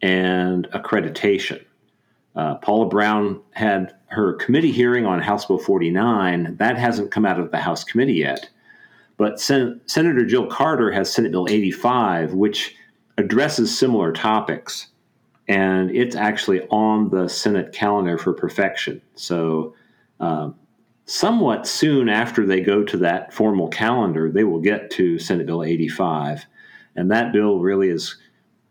and 0.00 0.68
accreditation. 0.70 1.64
Uh, 2.34 2.56
Paula 2.56 2.88
Brown 2.88 3.40
had 3.52 3.94
her 4.06 4.34
committee 4.34 4.72
hearing 4.72 5.06
on 5.06 5.20
House 5.20 5.44
Bill 5.44 5.58
49. 5.58 6.56
That 6.56 6.76
hasn't 6.78 7.10
come 7.10 7.26
out 7.26 7.38
of 7.38 7.50
the 7.50 7.58
House 7.58 7.84
committee 7.84 8.14
yet. 8.14 8.48
But 9.16 9.40
Sen- 9.40 9.80
Senator 9.86 10.24
Jill 10.24 10.46
Carter 10.46 10.90
has 10.90 11.12
Senate 11.12 11.32
Bill 11.32 11.46
85, 11.48 12.34
which 12.34 12.74
addresses 13.18 13.76
similar 13.76 14.12
topics. 14.12 14.88
and 15.48 15.90
it's 15.90 16.14
actually 16.14 16.62
on 16.68 17.10
the 17.10 17.28
Senate 17.28 17.72
calendar 17.72 18.16
for 18.16 18.32
perfection. 18.32 19.02
So, 19.16 19.74
um, 20.20 20.54
somewhat 21.04 21.66
soon 21.66 22.08
after 22.08 22.46
they 22.46 22.60
go 22.60 22.84
to 22.84 22.96
that 22.98 23.32
formal 23.32 23.68
calendar, 23.68 24.30
they 24.30 24.44
will 24.44 24.60
get 24.60 24.90
to 24.92 25.18
Senate 25.18 25.46
Bill 25.46 25.64
85. 25.64 26.46
And 26.94 27.10
that 27.10 27.32
bill 27.32 27.58
really 27.58 27.88
is 27.88 28.16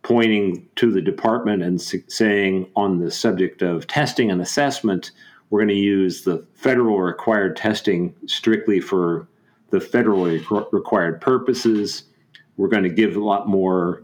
pointing 0.04 0.68
to 0.78 0.92
the 0.92 1.02
department 1.02 1.62
and 1.62 1.80
saying, 1.82 2.72
on 2.76 3.00
the 3.00 3.12
subject 3.12 3.62
of 3.62 3.86
testing 3.88 4.32
and 4.32 4.42
assessment, 4.42 5.12
we're 5.50 5.60
going 5.60 5.68
to 5.68 5.76
use 5.76 6.24
the 6.24 6.46
federal 6.54 7.00
required 7.02 7.58
testing 7.58 8.16
strictly 8.26 8.80
for 8.80 9.28
the 9.70 9.80
federally 9.80 10.44
required 10.72 11.20
purposes. 11.20 12.04
We're 12.58 12.70
going 12.70 12.84
to 12.84 12.90
give 12.90 13.18
a 13.18 13.24
lot 13.24 13.48
more 13.48 14.04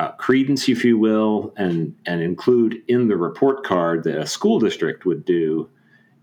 uh, 0.00 0.12
credence, 0.12 0.66
if 0.66 0.82
you 0.82 0.96
will, 0.96 1.52
and 1.58 1.94
and 2.06 2.22
include 2.22 2.82
in 2.88 3.08
the 3.08 3.16
report 3.18 3.64
card 3.64 4.02
that 4.04 4.16
a 4.16 4.26
school 4.26 4.58
district 4.58 5.04
would 5.04 5.26
do 5.26 5.68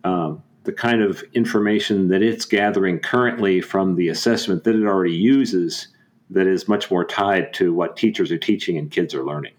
um, 0.04 0.42
the 0.64 0.74
kind 0.74 1.04
of 1.04 1.24
information 1.34 2.08
that 2.08 2.24
it's 2.24 2.44
gathering 2.44 3.00
currently 3.00 3.62
from 3.62 3.96
the 3.96 4.10
assessment 4.10 4.64
that 4.64 4.76
it 4.76 4.84
already 4.84 5.14
uses 5.14 5.90
that 6.32 6.48
is 6.48 6.68
much 6.68 6.90
more 6.90 7.06
tied 7.06 7.54
to 7.54 7.72
what 7.72 7.96
teachers 7.96 8.32
are 8.32 8.38
teaching 8.40 8.78
and 8.80 8.90
kids 8.90 9.14
are 9.14 9.24
learning. 9.24 9.54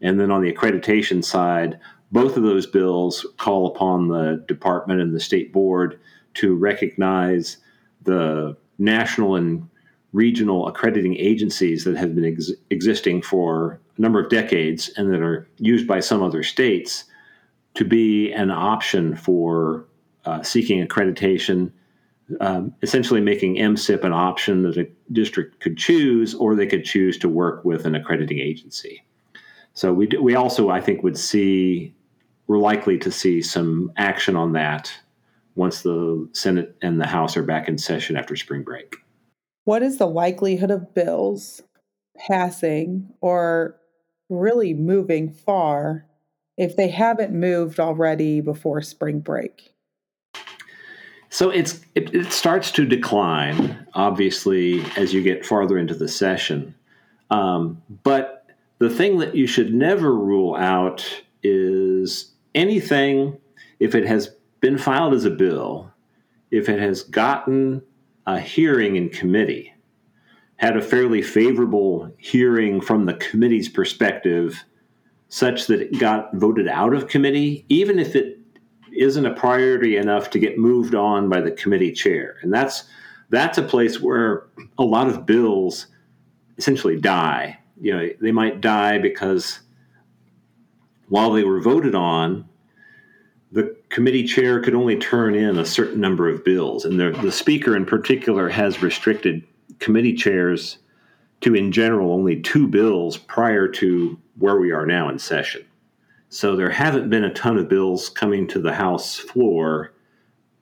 And 0.00 0.18
then 0.18 0.32
on 0.32 0.42
the 0.42 0.52
accreditation 0.52 1.24
side, 1.24 1.78
both 2.10 2.36
of 2.36 2.42
those 2.42 2.66
bills 2.66 3.24
call 3.38 3.68
upon 3.68 4.08
the 4.08 4.44
department 4.48 5.00
and 5.00 5.14
the 5.14 5.20
state 5.20 5.52
board 5.52 6.00
to 6.34 6.56
recognize 6.56 7.58
the 8.02 8.56
national 8.78 9.36
and 9.36 9.68
regional 10.12 10.68
accrediting 10.68 11.16
agencies 11.16 11.84
that 11.84 11.96
have 11.96 12.14
been 12.14 12.24
ex- 12.24 12.52
existing 12.70 13.22
for 13.22 13.80
a 13.96 14.00
number 14.00 14.20
of 14.20 14.30
decades 14.30 14.90
and 14.96 15.12
that 15.12 15.22
are 15.22 15.48
used 15.58 15.86
by 15.86 16.00
some 16.00 16.22
other 16.22 16.42
states 16.42 17.04
to 17.74 17.84
be 17.84 18.30
an 18.32 18.50
option 18.50 19.16
for 19.16 19.86
uh, 20.24 20.42
seeking 20.42 20.86
accreditation, 20.86 21.72
um, 22.40 22.74
essentially 22.82 23.20
making 23.20 23.56
MSIP 23.56 24.04
an 24.04 24.12
option 24.12 24.62
that 24.62 24.76
a 24.76 24.86
district 25.10 25.60
could 25.60 25.76
choose, 25.76 26.34
or 26.34 26.54
they 26.54 26.66
could 26.66 26.84
choose 26.84 27.18
to 27.18 27.28
work 27.28 27.64
with 27.64 27.86
an 27.86 27.94
accrediting 27.94 28.38
agency. 28.38 29.02
So 29.74 29.92
we 29.92 30.06
do, 30.06 30.22
we 30.22 30.34
also 30.34 30.68
I 30.68 30.80
think 30.80 31.02
would 31.02 31.18
see 31.18 31.94
we're 32.46 32.58
likely 32.58 32.98
to 32.98 33.10
see 33.10 33.40
some 33.40 33.90
action 33.96 34.36
on 34.36 34.52
that 34.52 34.92
once 35.54 35.82
the 35.82 36.28
Senate 36.32 36.76
and 36.82 37.00
the 37.00 37.06
House 37.06 37.36
are 37.36 37.42
back 37.42 37.68
in 37.68 37.78
session 37.78 38.16
after 38.16 38.36
spring 38.36 38.62
break. 38.62 38.96
What 39.64 39.82
is 39.82 39.98
the 39.98 40.06
likelihood 40.06 40.70
of 40.70 40.94
bills 40.94 41.62
passing 42.16 43.08
or 43.20 43.76
really 44.28 44.74
moving 44.74 45.30
far 45.30 46.06
if 46.56 46.76
they 46.76 46.88
haven't 46.88 47.32
moved 47.32 47.78
already 47.78 48.40
before 48.40 48.82
spring 48.82 49.20
break? 49.20 49.74
So 51.30 51.48
it's 51.48 51.80
it, 51.94 52.14
it 52.14 52.32
starts 52.32 52.70
to 52.72 52.84
decline, 52.84 53.86
obviously, 53.94 54.84
as 54.96 55.14
you 55.14 55.22
get 55.22 55.46
farther 55.46 55.78
into 55.78 55.94
the 55.94 56.08
session. 56.08 56.74
Um, 57.30 57.80
but 58.02 58.46
the 58.78 58.90
thing 58.90 59.18
that 59.18 59.34
you 59.34 59.46
should 59.46 59.72
never 59.72 60.14
rule 60.14 60.54
out 60.56 61.22
is 61.42 62.32
anything 62.54 63.38
if 63.80 63.94
it 63.94 64.06
has 64.06 64.34
been 64.60 64.76
filed 64.76 65.14
as 65.14 65.24
a 65.24 65.30
bill, 65.30 65.90
if 66.50 66.68
it 66.68 66.78
has 66.78 67.02
gotten 67.02 67.82
a 68.26 68.40
hearing 68.40 68.96
in 68.96 69.08
committee, 69.08 69.72
had 70.56 70.76
a 70.76 70.82
fairly 70.82 71.22
favorable 71.22 72.12
hearing 72.18 72.80
from 72.80 73.06
the 73.06 73.14
committee's 73.14 73.68
perspective, 73.68 74.64
such 75.28 75.66
that 75.66 75.80
it 75.80 75.98
got 75.98 76.34
voted 76.34 76.68
out 76.68 76.94
of 76.94 77.08
committee, 77.08 77.64
even 77.68 77.98
if 77.98 78.14
it 78.14 78.38
isn't 78.94 79.26
a 79.26 79.34
priority 79.34 79.96
enough 79.96 80.30
to 80.30 80.38
get 80.38 80.58
moved 80.58 80.94
on 80.94 81.28
by 81.28 81.40
the 81.40 81.50
committee 81.50 81.92
chair. 81.92 82.36
And 82.42 82.52
that's 82.52 82.84
that's 83.30 83.56
a 83.56 83.62
place 83.62 84.00
where 84.00 84.46
a 84.78 84.84
lot 84.84 85.08
of 85.08 85.24
bills 85.24 85.86
essentially 86.58 87.00
die. 87.00 87.58
You 87.80 87.96
know, 87.96 88.08
they 88.20 88.30
might 88.30 88.60
die 88.60 88.98
because 88.98 89.60
while 91.08 91.32
they 91.32 91.42
were 91.42 91.60
voted 91.60 91.94
on, 91.94 92.48
committee 93.92 94.24
chair 94.24 94.58
could 94.60 94.74
only 94.74 94.96
turn 94.96 95.34
in 95.34 95.58
a 95.58 95.66
certain 95.66 96.00
number 96.00 96.28
of 96.28 96.42
bills, 96.42 96.86
and 96.86 96.98
the, 96.98 97.10
the 97.22 97.30
speaker 97.30 97.76
in 97.76 97.84
particular 97.84 98.48
has 98.48 98.82
restricted 98.82 99.46
committee 99.78 100.14
chairs 100.14 100.78
to, 101.42 101.54
in 101.54 101.70
general, 101.70 102.10
only 102.10 102.40
two 102.40 102.66
bills 102.66 103.18
prior 103.18 103.68
to 103.68 104.18
where 104.38 104.58
we 104.58 104.72
are 104.72 104.86
now 104.86 105.10
in 105.10 105.18
session. 105.18 105.62
So 106.30 106.56
there 106.56 106.70
haven't 106.70 107.10
been 107.10 107.24
a 107.24 107.34
ton 107.34 107.58
of 107.58 107.68
bills 107.68 108.08
coming 108.08 108.48
to 108.48 108.60
the 108.60 108.72
House 108.72 109.18
floor 109.18 109.92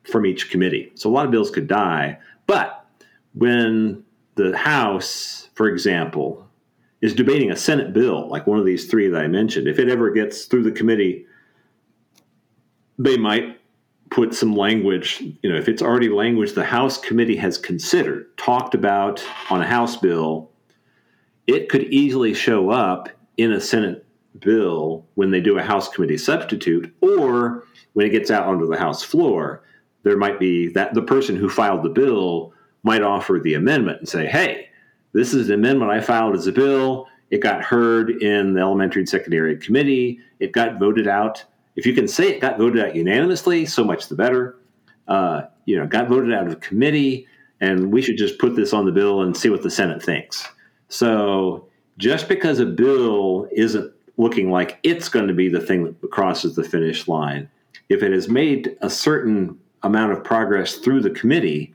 from 0.03 0.27
each 0.27 0.51
committee. 0.51 0.91
So 0.97 1.09
a 1.09 1.13
lot 1.13 1.25
of 1.25 1.31
bills 1.31 1.53
could 1.53 1.69
die. 1.69 2.19
But 2.49 2.85
when 3.35 4.03
the 4.35 4.57
House, 4.57 5.51
for 5.55 5.69
example, 5.69 6.49
is 7.01 7.15
debating 7.15 7.53
a 7.53 7.57
Senate 7.57 7.93
bill, 7.93 8.29
like 8.29 8.49
one 8.49 8.59
of 8.59 8.67
these 8.67 8.91
three 8.91 9.09
that 9.09 9.23
I 9.23 9.29
mentioned, 9.29 9.69
if 9.69 9.79
it 9.79 9.89
ever 9.89 10.11
gets 10.11 10.47
through 10.47 10.65
the 10.65 10.73
committee, 10.73 11.27
they 13.01 13.17
might 13.17 13.59
put 14.11 14.35
some 14.35 14.55
language, 14.55 15.23
you 15.43 15.51
know, 15.51 15.57
if 15.57 15.69
it's 15.69 15.81
already 15.81 16.11
language 16.11 16.53
the 16.53 16.65
House 16.65 16.99
committee 16.99 17.37
has 17.37 17.57
considered, 17.57 18.27
talked 18.37 18.75
about 18.75 19.25
on 19.49 19.63
a 19.63 19.67
House 19.67 19.97
bill, 19.97 20.51
it 21.47 21.71
could 21.71 21.85
easily 21.85 22.35
show 22.35 22.69
up 22.69 23.09
in 23.39 23.53
a 23.53 23.61
Senate 23.61 24.05
bill 24.39 25.07
when 25.15 25.31
they 25.31 25.41
do 25.41 25.57
a 25.57 25.63
House 25.63 25.89
committee 25.89 26.19
substitute, 26.19 26.95
or 27.01 27.65
when 27.95 28.05
it 28.05 28.11
gets 28.11 28.31
out 28.31 28.47
onto 28.47 28.67
the 28.67 28.77
House 28.77 29.03
floor, 29.03 29.63
there 30.03 30.19
might 30.19 30.39
be 30.39 30.69
that 30.69 30.93
the 30.93 31.03
person 31.03 31.37
who 31.37 31.49
filed 31.49 31.83
the 31.83 31.89
bill 31.89 32.53
might 32.83 33.03
offer 33.03 33.41
the 33.43 33.55
amendment 33.55 33.99
and 33.99 34.09
say, 34.09 34.27
hey, 34.27 34.69
this 35.15 35.33
is 35.33 35.49
an 35.49 35.55
amendment 35.55 35.91
I 35.91 36.01
filed 36.01 36.35
as 36.35 36.47
a 36.47 36.53
bill. 36.53 37.07
It 37.31 37.39
got 37.39 37.65
heard 37.65 38.11
in 38.23 38.55
the 38.55 38.61
elementary 38.61 39.03
and 39.03 39.09
secondary 39.09 39.57
committee. 39.57 40.21
It 40.39 40.53
got 40.53 40.79
voted 40.79 41.09
out. 41.09 41.45
If 41.77 41.87
you 41.87 41.95
can 41.95 42.09
say 42.09 42.29
it 42.29 42.41
got 42.41 42.59
voted 42.59 42.85
out 42.85 42.95
unanimously, 42.95 43.67
so 43.67 43.85
much 43.85 44.09
the 44.09 44.15
better. 44.15 44.57
Uh, 45.09 45.43
you 45.65 45.77
know, 45.77 45.87
got 45.87 46.09
voted 46.09 46.33
out 46.33 46.47
of 46.47 46.61
committee, 46.61 47.27
and 47.61 47.93
we 47.93 48.03
should 48.03 48.17
just 48.17 48.39
put 48.39 48.55
this 48.55 48.73
on 48.73 48.87
the 48.87 48.93
bill 48.93 49.23
and 49.23 49.37
see 49.37 49.51
what 49.51 49.63
the 49.63 49.71
Senate 49.71 50.03
thinks. 50.03 50.47
So 50.89 51.67
just 51.99 52.29
because 52.29 52.59
a 52.59 52.67
bill 52.67 53.49
isn't 53.53 53.93
looking 54.17 54.51
like 54.51 54.79
it's 54.83 55.09
going 55.09 55.27
to 55.29 55.35
be 55.35 55.49
the 55.49 55.61
thing 55.61 55.85
that 55.85 56.11
crosses 56.11 56.55
the 56.55 56.65
finish 56.65 57.09
line. 57.09 57.49
If 57.89 58.03
it 58.03 58.13
has 58.13 58.29
made 58.29 58.77
a 58.83 58.91
certain 58.91 59.59
amount 59.83 60.13
of 60.13 60.23
progress 60.23 60.77
through 60.77 61.01
the 61.01 61.11
committee, 61.11 61.75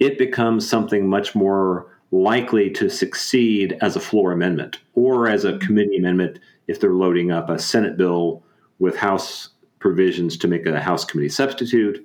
it 0.00 0.18
becomes 0.18 0.68
something 0.68 1.08
much 1.08 1.34
more 1.34 1.86
likely 2.12 2.70
to 2.70 2.88
succeed 2.88 3.76
as 3.80 3.96
a 3.96 4.00
floor 4.00 4.32
amendment 4.32 4.78
or 4.94 5.28
as 5.28 5.44
a 5.44 5.58
committee 5.58 5.96
amendment 5.96 6.38
if 6.66 6.80
they're 6.80 6.92
loading 6.92 7.30
up 7.30 7.48
a 7.48 7.58
Senate 7.58 7.96
bill 7.96 8.42
with 8.78 8.96
House 8.96 9.50
provisions 9.78 10.36
to 10.38 10.48
make 10.48 10.66
a 10.66 10.80
House 10.80 11.04
committee 11.04 11.28
substitute, 11.28 12.04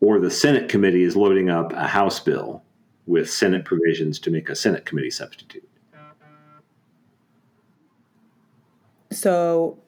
or 0.00 0.18
the 0.18 0.30
Senate 0.30 0.68
committee 0.68 1.04
is 1.04 1.16
loading 1.16 1.50
up 1.50 1.72
a 1.72 1.86
House 1.86 2.20
bill 2.20 2.62
with 3.06 3.30
Senate 3.30 3.64
provisions 3.64 4.18
to 4.20 4.30
make 4.30 4.48
a 4.48 4.54
Senate 4.54 4.84
committee 4.86 5.10
substitute. 5.10 5.68
So, 9.10 9.78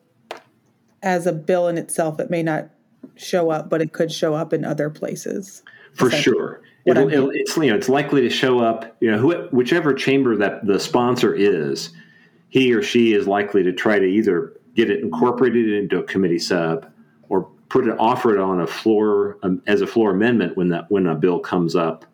as 1.02 1.26
a 1.26 1.32
bill 1.32 1.68
in 1.68 1.78
itself, 1.78 2.20
it 2.20 2.30
may 2.30 2.42
not 2.42 2.70
show 3.16 3.50
up, 3.50 3.68
but 3.68 3.80
it 3.80 3.92
could 3.92 4.12
show 4.12 4.34
up 4.34 4.52
in 4.52 4.64
other 4.64 4.90
places. 4.90 5.62
For 5.94 6.10
sure. 6.10 6.62
It'll, 6.84 7.10
it'll, 7.10 7.30
it's 7.30 7.56
you 7.56 7.70
know 7.70 7.76
it's 7.76 7.88
likely 7.88 8.20
to 8.20 8.30
show 8.30 8.60
up 8.60 8.96
you 9.00 9.10
know 9.10 9.18
who, 9.18 9.48
whichever 9.50 9.92
chamber 9.92 10.36
that 10.36 10.64
the 10.64 10.78
sponsor 10.78 11.34
is 11.34 11.90
he 12.48 12.72
or 12.72 12.80
she 12.80 13.12
is 13.12 13.26
likely 13.26 13.64
to 13.64 13.72
try 13.72 13.98
to 13.98 14.04
either 14.06 14.52
get 14.76 14.90
it 14.90 15.00
incorporated 15.00 15.72
into 15.72 15.98
a 15.98 16.04
committee 16.04 16.38
sub 16.38 16.90
or 17.28 17.48
put 17.68 17.86
it 17.88 17.96
offer 17.98 18.34
it 18.34 18.40
on 18.40 18.60
a 18.60 18.66
floor 18.66 19.38
um, 19.42 19.60
as 19.66 19.80
a 19.80 19.86
floor 19.86 20.10
amendment 20.10 20.56
when 20.56 20.68
that 20.68 20.88
when 20.90 21.06
a 21.06 21.14
bill 21.14 21.40
comes 21.40 21.74
up 21.74 22.04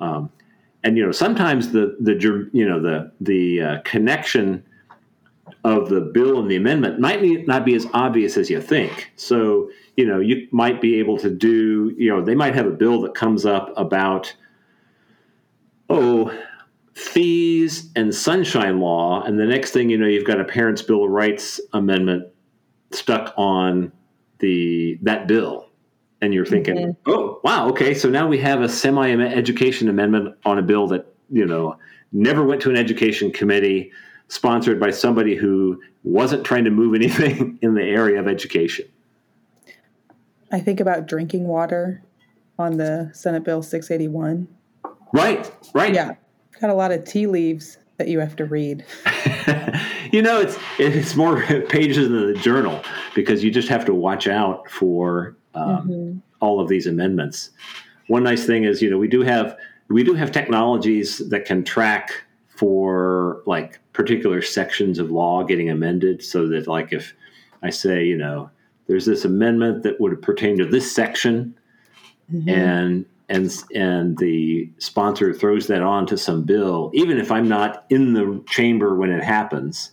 um, 0.00 0.30
and 0.84 0.96
you 0.96 1.04
know 1.04 1.12
sometimes 1.12 1.72
the 1.72 1.96
the 2.00 2.48
you 2.52 2.68
know 2.68 2.80
the 2.80 3.10
the 3.20 3.60
uh, 3.60 3.80
connection 3.84 4.62
of 5.64 5.88
the 5.88 6.00
bill 6.00 6.38
and 6.38 6.50
the 6.50 6.56
amendment 6.56 7.00
might 7.00 7.46
not 7.46 7.64
be 7.64 7.74
as 7.74 7.86
obvious 7.92 8.36
as 8.36 8.48
you 8.48 8.60
think. 8.60 9.10
So, 9.16 9.70
you 9.96 10.06
know, 10.06 10.20
you 10.20 10.46
might 10.52 10.80
be 10.80 11.00
able 11.00 11.18
to 11.18 11.28
do, 11.28 11.92
you 11.98 12.08
know, 12.08 12.24
they 12.24 12.36
might 12.36 12.54
have 12.54 12.66
a 12.66 12.70
bill 12.70 13.00
that 13.02 13.14
comes 13.14 13.44
up 13.44 13.72
about, 13.76 14.32
oh, 15.90 16.32
fees 16.96 17.90
and 17.94 18.12
sunshine 18.14 18.80
law. 18.80 19.22
And 19.22 19.38
the 19.38 19.44
next 19.44 19.72
thing 19.72 19.90
you 19.90 19.98
know, 19.98 20.06
you've 20.06 20.24
got 20.24 20.40
a 20.40 20.44
Parents' 20.44 20.80
Bill 20.80 21.04
of 21.04 21.10
Rights 21.10 21.60
amendment 21.74 22.26
stuck 22.90 23.34
on 23.36 23.92
the 24.38 24.98
that 25.02 25.28
bill. 25.28 25.68
And 26.22 26.32
you're 26.32 26.46
thinking, 26.46 26.76
mm-hmm. 26.76 27.10
oh, 27.10 27.40
wow, 27.44 27.68
okay, 27.68 27.92
so 27.92 28.08
now 28.08 28.26
we 28.26 28.38
have 28.38 28.62
a 28.62 28.68
semi 28.68 29.10
education 29.10 29.90
amendment 29.90 30.34
on 30.46 30.58
a 30.58 30.62
bill 30.62 30.86
that, 30.88 31.14
you 31.30 31.44
know, 31.44 31.76
never 32.12 32.42
went 32.42 32.62
to 32.62 32.70
an 32.70 32.76
education 32.76 33.30
committee 33.30 33.92
sponsored 34.28 34.80
by 34.80 34.90
somebody 34.90 35.36
who 35.36 35.80
wasn't 36.02 36.44
trying 36.44 36.64
to 36.64 36.70
move 36.70 36.94
anything 37.00 37.58
in 37.60 37.74
the 37.74 37.82
area 37.82 38.18
of 38.18 38.26
education. 38.26 38.86
I 40.50 40.60
think 40.60 40.80
about 40.80 41.06
drinking 41.06 41.46
water 41.46 42.02
on 42.58 42.78
the 42.78 43.10
Senate 43.12 43.44
Bill 43.44 43.62
681. 43.62 44.48
Right, 45.12 45.52
right. 45.74 45.92
Yeah. 45.92 46.14
Got 46.60 46.70
a 46.70 46.74
lot 46.74 46.92
of 46.92 47.04
tea 47.04 47.26
leaves 47.26 47.78
that 47.98 48.08
you 48.08 48.18
have 48.18 48.36
to 48.36 48.44
read. 48.44 48.84
you 50.12 50.22
know, 50.22 50.40
it's 50.40 50.58
it's 50.78 51.16
more 51.16 51.42
pages 51.68 52.08
than 52.08 52.32
the 52.32 52.38
journal 52.38 52.82
because 53.14 53.42
you 53.42 53.50
just 53.50 53.68
have 53.68 53.84
to 53.86 53.94
watch 53.94 54.26
out 54.28 54.70
for 54.70 55.36
um, 55.54 55.88
mm-hmm. 55.88 56.18
all 56.40 56.60
of 56.60 56.68
these 56.68 56.86
amendments. 56.86 57.50
One 58.08 58.22
nice 58.22 58.46
thing 58.46 58.64
is, 58.64 58.80
you 58.82 58.90
know, 58.90 58.98
we 58.98 59.08
do 59.08 59.22
have 59.22 59.56
we 59.88 60.04
do 60.04 60.14
have 60.14 60.32
technologies 60.32 61.18
that 61.28 61.44
can 61.44 61.64
track 61.64 62.24
for 62.48 63.42
like 63.46 63.78
particular 63.92 64.42
sections 64.42 64.98
of 64.98 65.10
law 65.10 65.42
getting 65.42 65.70
amended, 65.70 66.22
so 66.22 66.48
that 66.48 66.66
like 66.66 66.92
if 66.92 67.14
I 67.62 67.70
say, 67.70 68.04
you 68.04 68.16
know, 68.16 68.50
there's 68.86 69.06
this 69.06 69.24
amendment 69.24 69.82
that 69.82 70.00
would 70.00 70.20
pertain 70.22 70.58
to 70.58 70.66
this 70.66 70.90
section, 70.90 71.56
mm-hmm. 72.32 72.48
and 72.48 73.04
and 73.28 73.52
and 73.74 74.16
the 74.18 74.70
sponsor 74.78 75.32
throws 75.34 75.66
that 75.66 75.82
on 75.82 76.06
to 76.06 76.18
some 76.18 76.44
bill, 76.44 76.90
even 76.94 77.18
if 77.18 77.30
I'm 77.30 77.48
not 77.48 77.84
in 77.90 78.12
the 78.12 78.42
chamber 78.48 78.94
when 78.94 79.10
it 79.10 79.22
happens, 79.22 79.92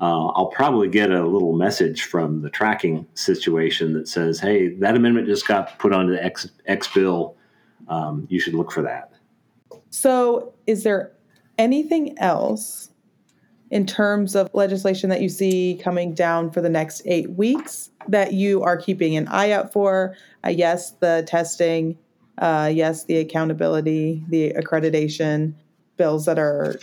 uh, 0.00 0.26
I'll 0.28 0.52
probably 0.54 0.88
get 0.88 1.10
a 1.10 1.26
little 1.26 1.54
message 1.54 2.02
from 2.02 2.42
the 2.42 2.50
tracking 2.50 3.06
situation 3.14 3.94
that 3.94 4.08
says, 4.08 4.38
"Hey, 4.38 4.68
that 4.74 4.94
amendment 4.94 5.26
just 5.26 5.48
got 5.48 5.78
put 5.78 5.92
onto 5.92 6.12
the 6.12 6.22
X, 6.22 6.48
X 6.66 6.92
bill. 6.92 7.34
Um, 7.88 8.26
you 8.28 8.38
should 8.38 8.54
look 8.54 8.70
for 8.70 8.82
that." 8.82 9.10
So, 9.90 10.52
is 10.66 10.82
there 10.82 11.12
anything 11.56 12.18
else 12.18 12.90
in 13.70 13.86
terms 13.86 14.36
of 14.36 14.50
legislation 14.52 15.08
that 15.10 15.22
you 15.22 15.28
see 15.30 15.80
coming 15.82 16.14
down 16.14 16.50
for 16.50 16.60
the 16.60 16.68
next 16.68 17.02
eight 17.06 17.30
weeks 17.30 17.90
that 18.06 18.34
you 18.34 18.62
are 18.62 18.76
keeping 18.76 19.16
an 19.16 19.26
eye 19.28 19.52
out 19.52 19.72
for? 19.72 20.14
Uh, 20.44 20.50
yes, 20.50 20.90
the 21.00 21.24
testing 21.26 21.96
uh, 22.38 22.70
yes, 22.72 23.04
the 23.04 23.16
accountability, 23.18 24.22
the 24.28 24.52
accreditation 24.52 25.54
bills 25.96 26.26
that 26.26 26.38
are 26.38 26.76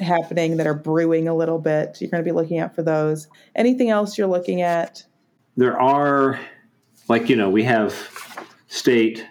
happening 0.00 0.56
that 0.56 0.66
are 0.66 0.74
brewing 0.74 1.28
a 1.28 1.34
little 1.34 1.58
bit. 1.58 2.00
You're 2.00 2.10
going 2.10 2.22
to 2.22 2.28
be 2.28 2.34
looking 2.34 2.58
at 2.58 2.74
for 2.74 2.82
those. 2.82 3.28
Anything 3.54 3.90
else 3.90 4.18
you're 4.18 4.26
looking 4.26 4.62
at? 4.62 5.04
There 5.56 5.80
are, 5.80 6.40
like, 7.08 7.28
you 7.28 7.36
know, 7.36 7.50
we 7.50 7.64
have 7.64 7.94
state 8.68 9.26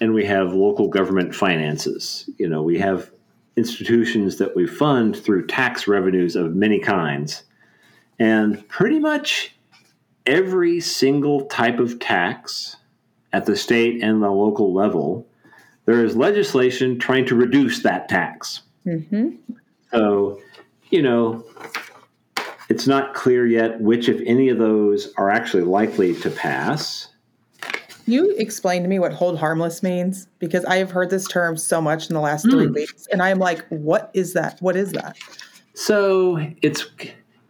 and 0.00 0.12
we 0.12 0.24
have 0.26 0.52
local 0.52 0.88
government 0.88 1.34
finances. 1.34 2.28
You 2.38 2.48
know, 2.48 2.62
we 2.62 2.78
have 2.78 3.10
institutions 3.56 4.36
that 4.36 4.54
we 4.54 4.66
fund 4.66 5.16
through 5.16 5.46
tax 5.46 5.88
revenues 5.88 6.36
of 6.36 6.54
many 6.54 6.78
kinds. 6.78 7.44
And 8.18 8.66
pretty 8.68 8.98
much 8.98 9.54
every 10.26 10.80
single 10.80 11.46
type 11.46 11.78
of 11.78 11.98
tax 11.98 12.76
at 13.32 13.46
the 13.46 13.56
state 13.56 14.02
and 14.02 14.22
the 14.22 14.30
local 14.30 14.72
level, 14.72 15.26
there 15.84 16.04
is 16.04 16.16
legislation 16.16 16.98
trying 16.98 17.26
to 17.26 17.34
reduce 17.34 17.82
that 17.82 18.08
tax. 18.08 18.62
Mm-hmm. 18.86 19.30
So, 19.90 20.40
you 20.90 21.02
know, 21.02 21.44
it's 22.68 22.86
not 22.86 23.14
clear 23.14 23.46
yet 23.46 23.80
which, 23.80 24.08
if 24.08 24.20
any 24.26 24.48
of 24.48 24.58
those, 24.58 25.12
are 25.16 25.30
actually 25.30 25.62
likely 25.62 26.14
to 26.16 26.30
pass. 26.30 27.08
You 28.06 28.34
explain 28.36 28.82
to 28.82 28.88
me 28.88 28.98
what 28.98 29.12
hold 29.12 29.38
harmless 29.38 29.82
means 29.82 30.28
because 30.38 30.64
I 30.64 30.76
have 30.76 30.92
heard 30.92 31.10
this 31.10 31.26
term 31.26 31.56
so 31.56 31.80
much 31.80 32.08
in 32.08 32.14
the 32.14 32.20
last 32.20 32.46
mm. 32.46 32.50
three 32.50 32.66
weeks, 32.68 33.06
and 33.10 33.22
I 33.22 33.30
am 33.30 33.38
like, 33.38 33.66
what 33.68 34.10
is 34.14 34.32
that? 34.34 34.60
What 34.60 34.76
is 34.76 34.92
that? 34.92 35.16
So 35.74 36.38
it's 36.62 36.86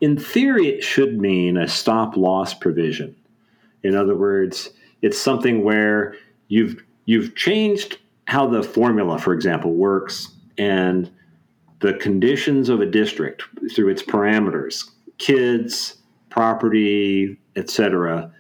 in 0.01 0.19
theory, 0.19 0.69
it 0.69 0.83
should 0.83 1.19
mean 1.19 1.57
a 1.57 1.69
stop 1.69 2.17
loss 2.17 2.55
provision. 2.55 3.15
In 3.83 3.95
other 3.95 4.17
words, 4.17 4.71
it's 5.07 5.21
something 5.21 5.63
where 5.63 6.17
you've 6.49 6.83
you've 7.05 7.37
changed 7.37 7.99
how 8.27 8.45
the 8.47 8.63
formula, 8.63 9.19
for 9.19 9.33
example, 9.33 9.73
works 9.73 10.35
and 10.59 11.09
the 11.79 11.95
conditions 11.95 12.69
of 12.69 12.81
a 12.81 12.87
district 12.87 13.45
through 13.75 13.89
its 13.89 14.03
parameters, 14.03 14.91
kids, 15.19 15.99
property, 16.29 17.39
etc., 17.55 18.33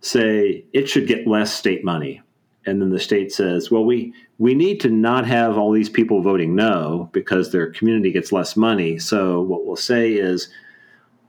say 0.00 0.64
it 0.72 0.88
should 0.88 1.08
get 1.08 1.26
less 1.26 1.52
state 1.52 1.84
money. 1.84 2.22
And 2.66 2.80
then 2.80 2.90
the 2.90 3.00
state 3.00 3.32
says, 3.32 3.70
well, 3.70 3.84
we, 3.84 4.14
we 4.38 4.54
need 4.54 4.80
to 4.82 4.90
not 4.90 5.26
have 5.26 5.58
all 5.58 5.72
these 5.72 5.88
people 5.88 6.22
voting 6.22 6.54
no 6.54 7.10
because 7.12 7.50
their 7.50 7.72
community 7.72 8.12
gets 8.12 8.30
less 8.30 8.56
money. 8.56 8.98
So 8.98 9.40
what 9.42 9.66
we'll 9.66 9.76
say 9.76 10.12
is 10.12 10.48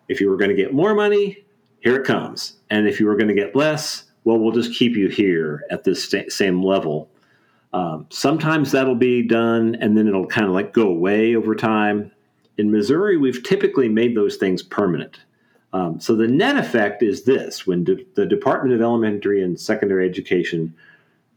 if 0.07 0.21
you 0.21 0.29
were 0.29 0.37
going 0.37 0.51
to 0.51 0.55
get 0.55 0.73
more 0.73 0.93
money, 0.93 1.43
here 1.81 1.95
it 1.95 2.05
comes. 2.05 2.53
And 2.69 2.87
if 2.87 2.99
you 2.99 3.07
were 3.07 3.17
going 3.17 3.27
to 3.29 3.33
get 3.33 3.55
less, 3.55 4.05
well, 4.25 4.39
we'll 4.39 4.51
just 4.51 4.73
keep 4.73 4.95
you 4.95 5.07
here 5.07 5.63
at 5.69 5.83
this 5.83 6.03
st- 6.03 6.31
same 6.31 6.61
level. 6.61 7.09
Um, 7.71 8.07
sometimes 8.09 8.71
that'll 8.71 8.95
be 8.95 9.21
done 9.21 9.75
and 9.75 9.97
then 9.97 10.07
it'll 10.07 10.25
kind 10.25 10.47
of 10.47 10.53
like 10.53 10.73
go 10.73 10.87
away 10.87 11.35
over 11.35 11.55
time. 11.55 12.11
In 12.57 12.71
Missouri, 12.71 13.17
we've 13.17 13.43
typically 13.43 13.87
made 13.87 14.15
those 14.15 14.37
things 14.37 14.63
permanent. 14.63 15.19
Um, 15.73 15.99
so 15.99 16.15
the 16.15 16.27
net 16.27 16.57
effect 16.57 17.03
is 17.03 17.23
this 17.23 17.67
when 17.67 17.83
de- 17.83 18.05
the 18.15 18.25
Department 18.25 18.73
of 18.73 18.81
Elementary 18.81 19.43
and 19.43 19.59
Secondary 19.59 20.09
Education 20.09 20.73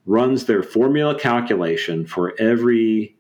runs 0.07 0.47
their 0.47 0.63
formula 0.63 1.19
calculation 1.19 2.07
for 2.07 2.35
every 2.41 3.17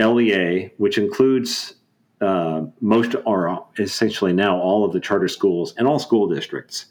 LEA, 0.00 0.72
which 0.78 0.98
includes 0.98 1.74
uh, 2.20 2.62
most 2.80 3.14
or 3.26 3.64
essentially 3.78 4.32
now 4.32 4.58
all 4.58 4.84
of 4.84 4.92
the 4.92 5.00
charter 5.00 5.28
schools 5.28 5.74
and 5.76 5.86
all 5.86 5.98
school 6.00 6.26
districts 6.26 6.86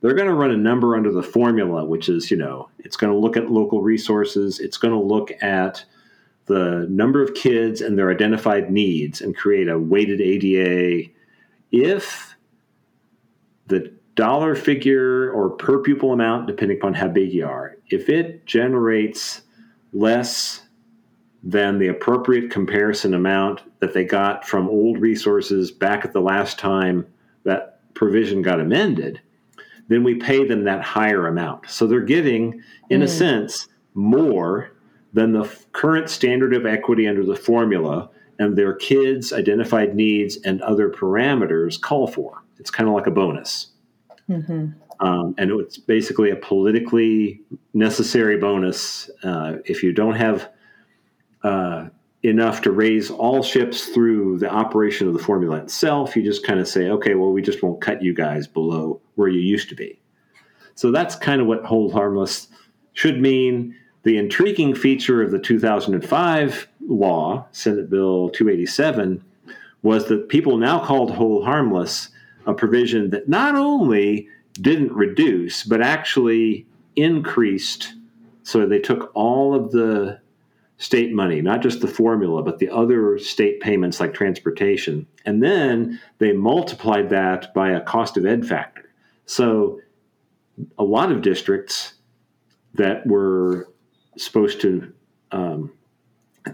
they're 0.00 0.14
going 0.14 0.28
to 0.28 0.34
run 0.34 0.50
a 0.50 0.56
number 0.56 0.96
under 0.96 1.12
the 1.12 1.22
formula, 1.22 1.84
which 1.84 2.08
is, 2.08 2.30
you 2.30 2.36
know, 2.36 2.68
it's 2.78 2.96
going 2.96 3.12
to 3.12 3.18
look 3.18 3.36
at 3.36 3.50
local 3.50 3.82
resources, 3.82 4.60
it's 4.60 4.76
going 4.76 4.94
to 4.94 5.00
look 5.00 5.30
at 5.42 5.84
the 6.46 6.86
number 6.88 7.22
of 7.22 7.34
kids 7.34 7.80
and 7.80 7.98
their 7.98 8.10
identified 8.10 8.70
needs 8.70 9.20
and 9.20 9.36
create 9.36 9.68
a 9.68 9.78
weighted 9.78 10.20
ADA. 10.20 11.10
If 11.70 12.34
the 13.66 13.92
dollar 14.14 14.54
figure 14.54 15.30
or 15.30 15.50
per 15.50 15.78
pupil 15.78 16.12
amount, 16.12 16.46
depending 16.46 16.78
upon 16.78 16.94
how 16.94 17.08
big 17.08 17.32
you 17.32 17.46
are, 17.46 17.76
if 17.90 18.08
it 18.08 18.46
generates 18.46 19.42
less 19.92 20.62
than 21.42 21.78
the 21.78 21.88
appropriate 21.88 22.50
comparison 22.50 23.14
amount 23.14 23.62
that 23.80 23.94
they 23.94 24.04
got 24.04 24.46
from 24.46 24.68
old 24.68 24.98
resources 24.98 25.70
back 25.70 26.04
at 26.04 26.12
the 26.12 26.20
last 26.20 26.58
time 26.58 27.06
that 27.44 27.80
provision 27.94 28.42
got 28.42 28.60
amended, 28.60 29.20
then 29.88 30.04
we 30.04 30.14
pay 30.14 30.46
them 30.46 30.64
that 30.64 30.82
higher 30.82 31.26
amount. 31.26 31.68
So 31.68 31.86
they're 31.86 32.00
getting, 32.00 32.62
in 32.90 33.00
mm. 33.00 33.04
a 33.04 33.08
sense, 33.08 33.68
more 33.94 34.70
than 35.12 35.32
the 35.32 35.44
f- 35.44 35.66
current 35.72 36.10
standard 36.10 36.54
of 36.54 36.66
equity 36.66 37.08
under 37.08 37.24
the 37.24 37.36
formula 37.36 38.10
and 38.38 38.56
their 38.56 38.74
kids' 38.74 39.32
identified 39.32 39.94
needs 39.94 40.36
and 40.44 40.62
other 40.62 40.90
parameters 40.90 41.80
call 41.80 42.06
for. 42.06 42.44
It's 42.58 42.70
kind 42.70 42.88
of 42.88 42.94
like 42.94 43.06
a 43.06 43.10
bonus. 43.10 43.68
Mm-hmm. 44.28 44.68
Um, 45.00 45.34
and 45.38 45.50
it's 45.60 45.78
basically 45.78 46.30
a 46.30 46.36
politically 46.36 47.40
necessary 47.72 48.36
bonus. 48.36 49.10
Uh, 49.22 49.56
if 49.64 49.82
you 49.82 49.92
don't 49.92 50.16
have 50.16 50.50
uh, 51.42 51.86
enough 52.22 52.62
to 52.62 52.72
raise 52.72 53.10
all 53.10 53.42
ships 53.42 53.86
through 53.86 54.38
the 54.38 54.50
operation 54.50 55.06
of 55.06 55.12
the 55.12 55.18
formula 55.18 55.56
itself. 55.56 56.16
You 56.16 56.22
just 56.22 56.44
kind 56.44 56.58
of 56.58 56.66
say, 56.66 56.88
okay, 56.90 57.14
well, 57.14 57.32
we 57.32 57.42
just 57.42 57.62
won't 57.62 57.80
cut 57.80 58.02
you 58.02 58.12
guys 58.12 58.46
below 58.46 59.00
where 59.14 59.28
you 59.28 59.40
used 59.40 59.68
to 59.68 59.74
be. 59.74 60.00
So 60.74 60.90
that's 60.90 61.14
kind 61.14 61.40
of 61.40 61.46
what 61.46 61.64
hold 61.64 61.92
harmless 61.92 62.48
should 62.92 63.20
mean. 63.20 63.74
The 64.02 64.16
intriguing 64.16 64.74
feature 64.74 65.22
of 65.22 65.30
the 65.30 65.38
2005 65.38 66.68
law, 66.88 67.46
Senate 67.52 67.90
Bill 67.90 68.30
287, 68.30 69.22
was 69.82 70.08
that 70.08 70.28
people 70.28 70.56
now 70.56 70.84
called 70.84 71.12
hold 71.12 71.44
harmless 71.44 72.08
a 72.46 72.54
provision 72.54 73.10
that 73.10 73.28
not 73.28 73.54
only 73.54 74.28
didn't 74.54 74.92
reduce, 74.92 75.62
but 75.62 75.82
actually 75.82 76.66
increased. 76.96 77.94
So 78.42 78.66
they 78.66 78.78
took 78.78 79.12
all 79.14 79.54
of 79.54 79.70
the 79.70 80.20
state 80.78 81.12
money, 81.12 81.40
not 81.40 81.60
just 81.60 81.80
the 81.80 81.88
formula, 81.88 82.42
but 82.42 82.60
the 82.60 82.70
other 82.70 83.18
state 83.18 83.60
payments 83.60 83.98
like 84.00 84.14
transportation. 84.14 85.06
And 85.24 85.42
then 85.42 86.00
they 86.18 86.32
multiplied 86.32 87.10
that 87.10 87.52
by 87.52 87.70
a 87.70 87.80
cost 87.80 88.16
of 88.16 88.24
ed 88.24 88.46
factor. 88.46 88.88
So 89.26 89.80
a 90.78 90.84
lot 90.84 91.12
of 91.12 91.20
districts 91.20 91.94
that 92.74 93.06
were 93.06 93.68
supposed 94.16 94.60
to 94.60 94.92
um, 95.32 95.72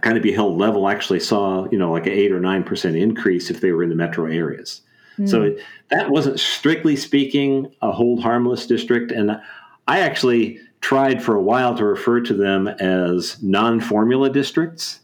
kind 0.00 0.16
of 0.16 0.22
be 0.22 0.32
held 0.32 0.58
level 0.58 0.88
actually 0.88 1.20
saw, 1.20 1.68
you 1.70 1.78
know, 1.78 1.92
like 1.92 2.06
an 2.06 2.12
eight 2.12 2.32
or 2.32 2.40
nine 2.40 2.64
percent 2.64 2.96
increase 2.96 3.50
if 3.50 3.60
they 3.60 3.72
were 3.72 3.82
in 3.82 3.90
the 3.90 3.94
metro 3.94 4.24
areas. 4.26 4.80
Mm. 5.18 5.28
So 5.28 5.56
that 5.90 6.10
wasn't 6.10 6.40
strictly 6.40 6.96
speaking 6.96 7.72
a 7.82 7.92
hold 7.92 8.22
harmless 8.22 8.66
district. 8.66 9.12
And 9.12 9.38
I 9.86 10.00
actually 10.00 10.60
tried 10.84 11.22
for 11.22 11.34
a 11.34 11.40
while 11.40 11.74
to 11.74 11.82
refer 11.82 12.20
to 12.20 12.34
them 12.34 12.68
as 12.68 13.42
non 13.42 13.80
formula 13.80 14.28
districts 14.28 15.00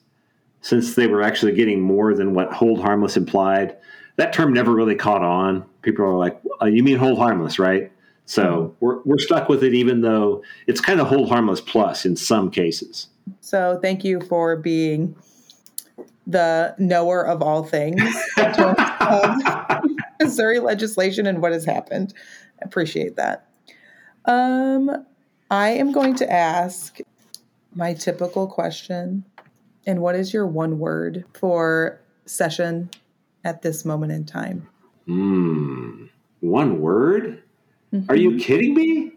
since 0.61 0.95
they 0.95 1.07
were 1.07 1.23
actually 1.23 1.53
getting 1.53 1.81
more 1.81 2.13
than 2.13 2.35
what 2.35 2.53
hold 2.53 2.83
harmless 2.83 3.17
implied. 3.17 3.75
that 4.17 4.35
term 4.35 4.53
never 4.53 4.73
really 4.73 4.95
caught 4.95 5.23
on. 5.23 5.65
People 5.81 6.05
are 6.05 6.19
like, 6.19 6.39
uh, 6.61 6.67
"You 6.67 6.83
mean 6.85 6.99
hold 6.99 7.17
harmless, 7.17 7.59
right?" 7.59 7.91
So 8.27 8.43
mm-hmm. 8.45 8.75
we're 8.81 9.01
we're 9.07 9.19
stuck 9.19 9.49
with 9.49 9.65
it, 9.65 9.73
even 9.73 10.03
though 10.03 10.43
it's 10.67 10.83
kind 10.83 11.01
of 11.01 11.07
hold 11.07 11.31
harmless 11.31 11.63
plus 11.63 12.05
in 12.05 12.15
some 12.15 12.51
cases. 12.51 13.07
So 13.41 13.79
thank 13.81 14.05
you 14.05 14.21
for 14.21 14.57
being 14.57 15.17
the 16.27 16.75
knower 16.79 17.27
of 17.27 17.41
all 17.41 17.65
things 17.65 18.03
Missouri 20.21 20.59
legislation 20.59 21.27
and 21.27 21.41
what 21.41 21.53
has 21.53 21.65
happened. 21.65 22.13
I 22.61 22.67
appreciate 22.67 23.17
that. 23.17 23.47
Um, 24.27 25.07
I 25.51 25.71
am 25.71 25.91
going 25.91 26.15
to 26.17 26.33
ask 26.33 26.99
my 27.75 27.95
typical 27.95 28.47
question. 28.47 29.25
And 29.87 30.01
what 30.01 30.15
is 30.15 30.33
your 30.33 30.47
one 30.47 30.79
word 30.79 31.25
for 31.35 32.01
session 32.25 32.91
at 33.45 33.63
this 33.63 33.85
moment 33.85 34.13
in 34.13 34.25
time? 34.25 34.69
Hmm. 35.07 36.05
One 36.41 36.81
word? 36.81 37.43
Mm-hmm. 37.93 38.11
Are 38.11 38.17
you 38.17 38.31
mm-hmm. 38.31 38.39
kidding 38.39 38.75
me? 38.75 39.13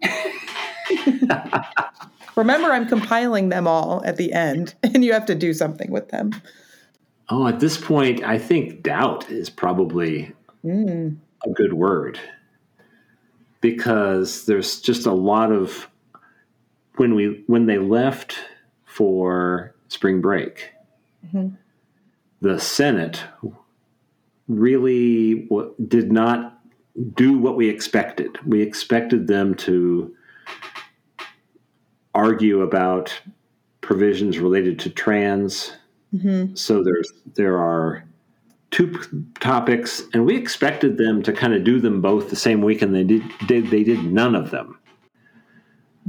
Remember, 2.35 2.71
I'm 2.71 2.87
compiling 2.87 3.49
them 3.49 3.67
all 3.67 4.01
at 4.05 4.17
the 4.17 4.33
end, 4.33 4.73
and 4.83 5.05
you 5.05 5.13
have 5.13 5.27
to 5.27 5.35
do 5.35 5.53
something 5.53 5.91
with 5.91 6.09
them. 6.09 6.31
Oh, 7.29 7.47
at 7.47 7.59
this 7.59 7.77
point, 7.77 8.23
I 8.23 8.39
think 8.39 8.81
doubt 8.81 9.29
is 9.29 9.49
probably 9.49 10.33
mm. 10.65 11.15
a 11.45 11.49
good 11.51 11.73
word 11.73 12.19
because 13.61 14.45
there's 14.45 14.81
just 14.81 15.05
a 15.05 15.13
lot 15.13 15.51
of 15.51 15.87
when 16.95 17.15
we 17.15 17.43
when 17.47 17.65
they 17.65 17.77
left 17.77 18.37
for 18.85 19.73
spring 19.87 20.21
break, 20.21 20.71
mm-hmm. 21.25 21.49
the 22.41 22.59
Senate 22.59 23.23
really 24.47 25.49
did 25.87 26.11
not 26.11 26.59
do 27.15 27.37
what 27.37 27.55
we 27.55 27.69
expected. 27.69 28.37
We 28.45 28.61
expected 28.61 29.27
them 29.27 29.55
to 29.55 30.15
argue 32.13 32.61
about 32.61 33.19
provisions 33.81 34.37
related 34.37 34.79
to 34.79 34.89
trans. 34.89 35.73
Mm-hmm. 36.13 36.55
So 36.55 36.83
there's 36.83 37.11
there 37.33 37.57
are 37.57 38.05
two 38.71 38.99
topics, 39.39 40.01
and 40.13 40.25
we 40.25 40.35
expected 40.35 40.97
them 40.97 41.21
to 41.23 41.33
kind 41.33 41.53
of 41.53 41.63
do 41.63 41.79
them 41.79 42.01
both 42.01 42.29
the 42.29 42.35
same 42.35 42.61
week, 42.61 42.81
and 42.81 42.93
they 42.93 43.03
did, 43.03 43.23
did 43.47 43.69
they 43.69 43.83
did 43.83 44.03
none 44.03 44.35
of 44.35 44.51
them. 44.51 44.79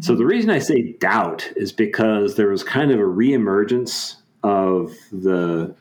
So 0.00 0.14
the 0.14 0.26
reason 0.26 0.50
I 0.50 0.58
say 0.58 0.92
doubt 0.94 1.52
is 1.56 1.72
because 1.72 2.34
there 2.34 2.48
was 2.48 2.64
kind 2.64 2.90
of 2.90 2.98
a 2.98 3.04
reemergence 3.04 4.16
of 4.42 4.92
the 5.12 5.74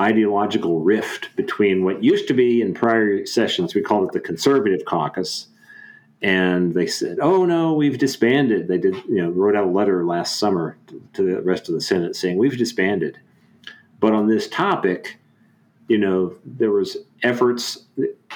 ideological 0.00 0.80
rift 0.80 1.34
between 1.36 1.84
what 1.84 2.02
used 2.02 2.28
to 2.28 2.34
be 2.34 2.60
in 2.60 2.74
prior 2.74 3.24
sessions, 3.26 3.74
we 3.74 3.80
called 3.80 4.08
it 4.08 4.12
the 4.12 4.20
conservative 4.20 4.84
caucus. 4.84 5.48
And 6.20 6.74
they 6.74 6.86
said, 6.86 7.18
oh 7.20 7.44
no, 7.44 7.74
we've 7.74 7.98
disbanded. 7.98 8.68
They 8.68 8.78
did, 8.78 8.96
you 9.06 9.22
know, 9.22 9.30
wrote 9.30 9.56
out 9.56 9.64
a 9.64 9.70
letter 9.70 10.04
last 10.04 10.38
summer 10.38 10.76
to 11.14 11.22
the 11.22 11.42
rest 11.42 11.68
of 11.68 11.74
the 11.74 11.80
Senate 11.80 12.16
saying, 12.16 12.38
we've 12.38 12.56
disbanded. 12.56 13.18
But 14.00 14.12
on 14.12 14.28
this 14.28 14.48
topic, 14.48 15.18
you 15.88 15.98
know, 15.98 16.34
there 16.44 16.70
was 16.70 16.96
efforts 17.22 17.84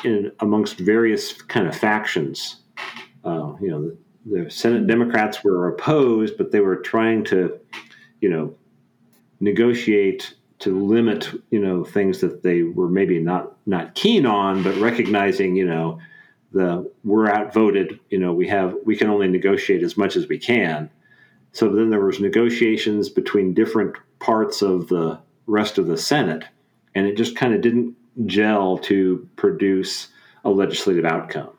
in, 0.04 0.32
amongst 0.40 0.78
various 0.78 1.32
kind 1.42 1.66
of 1.66 1.74
factions. 1.76 2.56
Uh, 3.24 3.54
you 3.60 3.70
know, 3.70 3.96
the, 4.30 4.50
Senate 4.50 4.86
Democrats 4.86 5.42
were 5.42 5.68
opposed, 5.68 6.36
but 6.36 6.52
they 6.52 6.60
were 6.60 6.76
trying 6.76 7.24
to, 7.24 7.58
you 8.20 8.28
know, 8.28 8.54
negotiate 9.40 10.34
to 10.58 10.76
limit 10.76 11.30
you 11.50 11.60
know 11.60 11.84
things 11.84 12.20
that 12.20 12.42
they 12.42 12.62
were 12.62 12.88
maybe 12.88 13.18
not 13.20 13.56
not 13.66 13.94
keen 13.94 14.26
on 14.26 14.62
but 14.62 14.74
recognizing 14.76 15.54
you 15.54 15.64
know 15.64 15.98
the 16.52 16.90
we're 17.04 17.30
outvoted 17.30 18.00
you 18.10 18.18
know 18.18 18.32
we 18.32 18.48
have 18.48 18.74
we 18.84 18.96
can 18.96 19.08
only 19.08 19.28
negotiate 19.28 19.82
as 19.82 19.96
much 19.96 20.16
as 20.16 20.28
we 20.28 20.38
can. 20.38 20.90
So 21.52 21.68
then 21.68 21.90
there 21.90 22.04
was 22.04 22.20
negotiations 22.20 23.08
between 23.08 23.54
different 23.54 23.96
parts 24.18 24.62
of 24.62 24.88
the 24.88 25.18
rest 25.46 25.78
of 25.78 25.86
the 25.86 25.96
senate 25.96 26.44
and 26.94 27.06
it 27.06 27.16
just 27.16 27.36
kind 27.36 27.54
of 27.54 27.60
didn't 27.60 27.94
gel 28.26 28.76
to 28.78 29.26
produce 29.36 30.08
a 30.44 30.50
legislative 30.50 31.04
outcome 31.04 31.50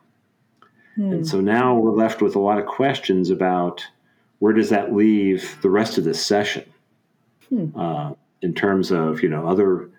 hmm. 1.00 1.12
and 1.12 1.26
so 1.28 1.40
now 1.40 1.74
we're 1.74 1.92
left 1.92 2.20
with 2.22 2.36
a 2.36 2.40
lot 2.40 2.58
of 2.58 2.66
questions 2.66 3.30
about 3.30 3.84
where 4.38 4.52
does 4.52 4.70
that 4.70 4.94
leave 4.94 5.58
the 5.62 5.70
rest 5.70 5.98
of 5.98 6.04
this 6.04 6.24
session 6.24 6.64
hmm. 7.48 7.68
uh, 7.78 8.12
in 8.42 8.54
terms 8.54 8.90
of 8.90 9.22
you 9.22 9.28
know 9.28 9.46
other 9.46 9.90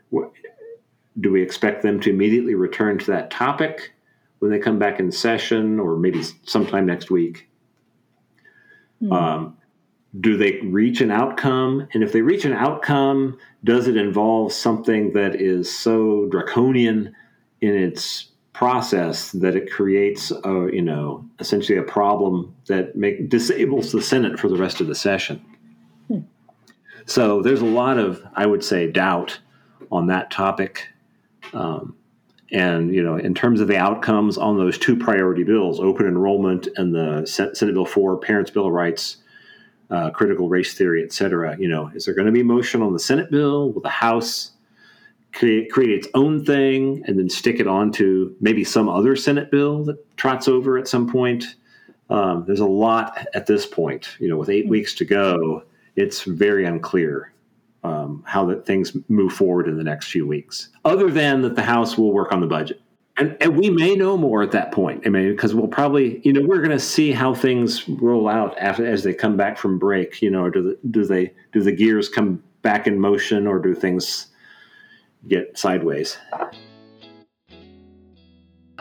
do 1.20 1.32
we 1.32 1.42
expect 1.42 1.82
them 1.82 2.00
to 2.00 2.10
immediately 2.10 2.56
return 2.56 2.98
to 2.98 3.08
that 3.08 3.30
topic 3.30 3.94
when 4.40 4.50
they 4.50 4.60
come 4.60 4.80
back 4.80 5.00
in 5.00 5.12
session 5.12 5.80
or 5.80 5.98
maybe 5.98 6.24
sometime 6.44 6.86
next 6.86 7.12
week 7.12 7.50
mm. 9.02 9.12
um, 9.12 9.58
do 10.20 10.38
they 10.38 10.60
reach 10.62 11.02
an 11.02 11.12
outcome 11.12 11.88
and 11.94 12.04
if 12.04 12.12
they 12.14 12.22
reach 12.22 12.46
an 12.46 12.54
outcome 12.54 13.38
does 13.64 13.88
it 13.88 13.98
involve 13.98 14.52
something 14.52 15.14
that 15.14 15.36
is 15.36 15.78
so 15.78 16.28
draconian 16.28 17.14
in 17.62 17.76
its 17.76 18.31
process 18.54 19.32
that 19.32 19.56
it 19.56 19.72
creates 19.72 20.32
a 20.32 20.70
you 20.74 20.82
know 20.82 21.26
essentially 21.40 21.78
a 21.78 21.84
problem 21.84 22.54
that 22.68 22.96
make 22.96 23.30
disables 23.30 23.92
the 23.92 24.02
senate 24.02 24.38
for 24.40 24.50
the 24.50 24.58
rest 24.58 24.82
of 24.82 24.88
the 24.88 24.96
session 24.96 25.44
so 27.06 27.42
there's 27.42 27.62
a 27.62 27.66
lot 27.66 27.98
of, 27.98 28.26
I 28.36 28.46
would 28.46 28.64
say, 28.64 28.90
doubt 28.90 29.40
on 29.92 30.08
that 30.08 30.32
topic. 30.32 30.88
Um, 31.54 31.96
and 32.52 32.94
you 32.94 33.04
know, 33.04 33.16
in 33.16 33.34
terms 33.34 33.62
of 33.62 33.68
the 33.68 33.78
outcomes 33.78 34.38
on 34.38 34.58
those 34.58 34.78
two 34.78 34.96
priority 34.96 35.44
bills, 35.44 35.80
open 35.80 36.06
enrollment 36.06 36.68
and 36.76 36.94
the 36.94 37.26
Senate 37.26 37.74
Bill 37.74 37.86
4, 37.86 38.18
Parents' 38.18 38.52
Bill 38.52 38.68
of 38.68 38.74
Rights, 38.74 39.18
uh, 39.90 40.10
critical 40.12 40.48
race 40.48 40.74
theory, 40.74 41.04
et 41.04 41.12
cetera, 41.12 41.58
you 41.58 41.68
know, 41.68 41.92
is 41.94 42.06
there 42.06 42.14
going 42.14 42.28
to 42.28 42.32
be 42.32 42.44
motion 42.44 42.82
on 42.82 42.94
the 42.94 43.00
Senate 43.00 43.30
bill? 43.30 43.72
Will 43.72 43.82
the 43.82 43.90
House 43.90 44.51
create, 45.34 45.72
create 45.72 45.91
its 45.91 46.08
own 46.13 46.46
thing 46.46 47.04
and 47.08 47.17
then 47.17 47.30
stick 47.30 47.60
it 47.60 47.67
onto 47.67 48.36
maybe 48.41 48.63
some 48.63 48.89
other 48.89 49.15
Senate 49.15 49.52
bill 49.52 49.84
that 49.86 50.17
trots 50.17 50.48
over 50.48 50.78
at 50.78 50.88
some 50.88 51.10
point? 51.10 51.56
Um, 52.10 52.44
there's 52.46 52.60
a 52.60 52.65
lot 52.65 53.26
at 53.34 53.46
this 53.46 53.65
point, 53.65 54.17
you 54.20 54.28
know, 54.28 54.38
with 54.38 54.50
8 54.50 54.63
mm-hmm. 54.63 54.70
weeks 54.70 54.94
to 54.96 55.06
go 55.06 55.63
it's 55.96 56.24
very 56.24 56.65
unclear 56.65 57.34
um, 57.84 58.24
how 58.26 58.46
that 58.46 58.65
things 58.65 58.96
move 59.10 59.34
forward 59.34 59.67
in 59.67 59.78
the 59.78 59.84
next 59.84 60.08
few 60.08 60.28
weeks. 60.28 60.70
Other 60.86 61.10
than 61.10 61.41
that, 61.41 61.56
the 61.56 61.63
House 61.63 61.98
will 61.98 62.13
work 62.13 62.32
on 62.32 62.39
the 62.39 62.48
budget, 62.48 62.80
and, 63.17 63.36
and 63.41 63.58
we 63.58 63.70
may 63.70 63.96
know 63.96 64.17
more 64.17 64.44
at 64.44 64.52
that 64.52 64.72
point. 64.72 65.06
I 65.06 65.10
mean, 65.10 65.32
because 65.32 65.54
we'll 65.56 65.67
probably, 65.67 66.22
you 66.24 66.32
know, 66.32 66.41
we're 66.46 66.60
going 66.62 66.70
to 66.70 66.80
see 66.80 67.12
how 67.12 67.34
things 67.34 67.88
roll 67.88 68.28
out 68.28 68.58
after 68.58 68.86
as 68.86 69.04
they 69.04 69.13
come 69.13 69.36
back 69.36 69.58
from 69.58 69.80
break. 69.80 70.22
You 70.22 70.30
know, 70.30 70.50
do 70.50 70.62
the, 70.62 70.78
do 70.89 71.06
they 71.06 71.34
do 71.52 71.62
the 71.62 71.72
gears 71.72 72.08
come 72.08 72.44
back 72.62 72.88
in 72.88 73.00
motion, 73.00 73.48
or 73.48 73.60
do 73.60 73.74
things 73.74 74.28
get 75.28 75.58
sideways? 75.58 76.18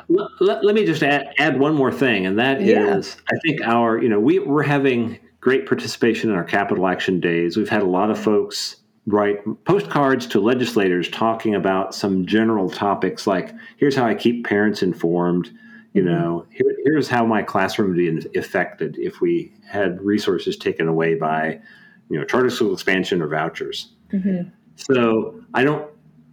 Let, 0.09 0.65
let, 0.65 0.75
me 0.75 0.85
just 0.85 1.03
add, 1.03 1.33
add 1.39 1.61
one 1.61 1.75
more 1.75 1.93
thing, 1.93 2.27
and 2.27 2.39
that 2.39 2.61
yeah. 2.61 2.97
is, 2.97 3.17
I 3.33 3.39
think 3.45 3.61
our, 3.63 4.03
you 4.03 4.09
know, 4.09 4.19
we, 4.19 4.41
we're 4.41 4.65
having 4.65 5.21
great 5.41 5.67
participation 5.67 6.31
in 6.31 6.37
our 6.37 6.45
Capitol 6.45 6.87
action 6.87 7.21
days. 7.21 7.57
We've 7.57 7.69
had 7.69 7.83
a 7.83 7.87
lot 7.87 8.11
of 8.11 8.19
folks 8.19 8.77
write 9.07 9.39
postcards 9.65 10.27
to 10.27 10.41
legislators 10.41 11.09
talking 11.09 11.55
about 11.55 11.95
some 11.95 12.27
general 12.27 12.71
topics 12.71 13.27
like 13.27 13.55
here's 13.79 13.97
how 13.97 14.07
I 14.07 14.15
keep 14.15 14.47
parents 14.47 14.83
informed. 14.83 15.51
You 15.93 16.03
mm-hmm. 16.03 16.13
know, 16.13 16.47
here, 16.51 16.77
here's 16.85 17.09
how 17.09 17.27
my 17.27 17.43
classroom 17.43 17.89
would 17.89 17.97
be 17.97 18.39
affected 18.39 18.97
if 18.99 19.21
we 19.21 19.53
had 19.67 20.01
resources 20.01 20.57
taken 20.57 20.87
away 20.87 21.15
by, 21.15 21.61
you 22.09 22.19
know, 22.19 22.25
charter 22.25 22.51
school 22.51 22.73
expansion 22.73 23.23
or 23.23 23.29
vouchers. 23.29 23.93
Mm-hmm. 24.13 24.51
So 24.77 25.41
I 25.55 25.65
don't 25.65 25.90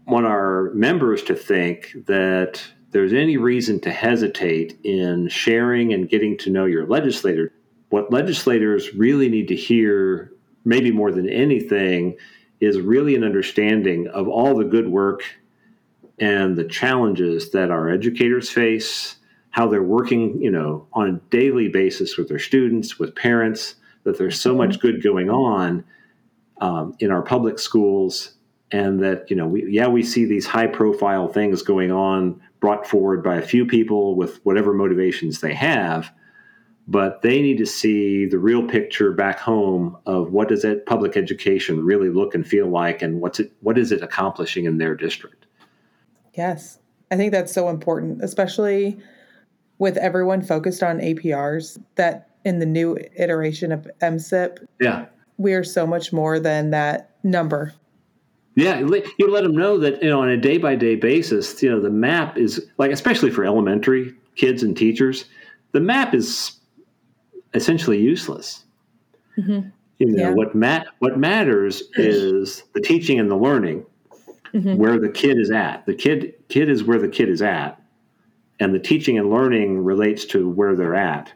want 0.08 0.26
our 0.26 0.72
members 0.74 1.22
to 1.24 1.36
think 1.36 1.94
that 2.08 2.64
there's 2.92 3.14
any 3.14 3.38
reason 3.38 3.80
to 3.82 3.92
hesitate 3.92 4.80
in 4.84 5.28
sharing 5.28 5.94
and 5.94 6.10
getting 6.10 6.38
to 6.38 6.50
know 6.50 6.66
your 6.66 6.88
legislator. 6.88 7.54
What 7.90 8.12
legislators 8.12 8.94
really 8.96 9.28
need 9.30 9.50
to 9.50 9.56
hear, 9.56 10.32
maybe 10.64 10.92
more 10.92 11.12
than 11.12 11.30
anything, 11.30 12.18
is 12.60 12.80
really 12.80 13.16
an 13.16 13.24
understanding 13.24 14.08
of 14.08 14.28
all 14.28 14.56
the 14.56 14.64
good 14.64 14.88
work 14.88 15.24
and 16.20 16.56
the 16.56 16.64
challenges 16.64 17.52
that 17.52 17.70
our 17.70 17.90
educators 17.90 18.50
face, 18.50 19.18
how 19.50 19.68
they're 19.68 19.84
working, 19.84 20.42
you 20.42 20.50
know, 20.50 20.88
on 20.94 21.08
a 21.08 21.30
daily 21.30 21.68
basis 21.68 22.18
with 22.18 22.30
their 22.30 22.40
students, 22.40 22.98
with 22.98 23.16
parents, 23.16 23.76
that 24.04 24.18
there's 24.18 24.40
so 24.40 24.56
much 24.56 24.80
good 24.80 25.04
going 25.04 25.30
on 25.30 25.84
um, 26.62 26.96
in 27.00 27.12
our 27.12 27.22
public 27.22 27.60
schools, 27.60 28.37
and 28.72 29.02
that 29.02 29.30
you 29.30 29.36
know, 29.36 29.48
we, 29.48 29.70
yeah, 29.70 29.88
we 29.88 30.04
see 30.04 30.26
these 30.26 30.46
high-profile 30.46 31.30
things 31.30 31.62
going 31.62 31.92
on 31.92 32.42
brought 32.60 32.88
forward 32.88 33.24
by 33.24 33.36
a 33.36 33.42
few 33.42 33.66
people 33.66 34.16
with 34.16 34.40
whatever 34.44 34.74
motivations 34.74 35.42
they 35.42 35.54
have 35.54 36.12
but 36.90 37.22
they 37.22 37.42
need 37.42 37.58
to 37.58 37.66
see 37.66 38.26
the 38.26 38.40
real 38.40 38.66
picture 38.66 39.12
back 39.12 39.40
home 39.40 39.98
of 40.06 40.32
what 40.32 40.48
does 40.48 40.62
that 40.62 40.86
public 40.86 41.18
education 41.18 41.84
really 41.84 42.08
look 42.08 42.34
and 42.34 42.48
feel 42.48 42.68
like 42.68 43.02
and 43.02 43.20
what's 43.20 43.40
it 43.42 43.52
what 43.60 43.78
is 43.78 43.92
it 43.92 44.02
accomplishing 44.02 44.66
in 44.66 44.78
their 44.78 44.96
district 44.96 45.46
yes 46.34 46.80
I 47.12 47.16
think 47.16 47.32
that's 47.32 47.54
so 47.54 47.70
important, 47.70 48.24
especially 48.24 48.98
with 49.78 49.98
everyone 49.98 50.42
focused 50.42 50.84
on 50.84 51.00
APRs 51.00 51.82
that 51.96 52.30
in 52.44 52.60
the 52.60 52.66
new 52.66 52.98
iteration 53.18 53.72
of 53.72 53.88
MSIP. 54.02 54.66
Yeah. 54.80 55.06
We 55.38 55.54
are 55.54 55.64
so 55.64 55.86
much 55.86 56.12
more 56.12 56.40
than 56.40 56.72
that 56.72 57.12
number. 57.24 57.74
Yeah, 58.58 58.80
you 58.80 59.30
let 59.30 59.44
them 59.44 59.56
know 59.56 59.78
that 59.78 60.02
you 60.02 60.10
know 60.10 60.20
on 60.20 60.30
a 60.30 60.36
day 60.36 60.58
by 60.58 60.76
day 60.76 60.96
basis, 60.96 61.62
you 61.62 61.70
know 61.70 61.80
the 61.80 61.92
map 61.92 62.40
is 62.40 62.66
like 62.80 62.90
especially 62.90 63.30
for 63.30 63.46
elementary 63.46 64.16
kids 64.36 64.64
and 64.64 64.76
teachers, 64.76 65.26
the 65.74 65.80
map 65.80 66.16
is 66.16 66.54
essentially 67.54 68.02
useless. 68.02 68.66
Mm-hmm. 69.38 69.70
You 70.00 70.08
know 70.08 70.30
yeah. 70.30 70.30
what 70.32 70.56
mat 70.56 70.88
what 70.98 71.20
matters 71.20 71.84
is 71.98 72.64
the 72.74 72.82
teaching 72.82 73.20
and 73.20 73.30
the 73.30 73.38
learning, 73.38 73.86
mm-hmm. 74.52 74.76
where 74.76 75.00
the 75.00 75.10
kid 75.10 75.38
is 75.38 75.52
at. 75.52 75.86
The 75.86 75.94
kid 75.94 76.34
kid 76.50 76.68
is 76.68 76.84
where 76.84 76.98
the 76.98 77.10
kid 77.10 77.30
is 77.30 77.44
at, 77.44 77.80
and 78.60 78.74
the 78.74 78.80
teaching 78.80 79.20
and 79.20 79.30
learning 79.30 79.84
relates 79.84 80.26
to 80.26 80.50
where 80.50 80.76
they're 80.76 80.96
at 80.96 81.32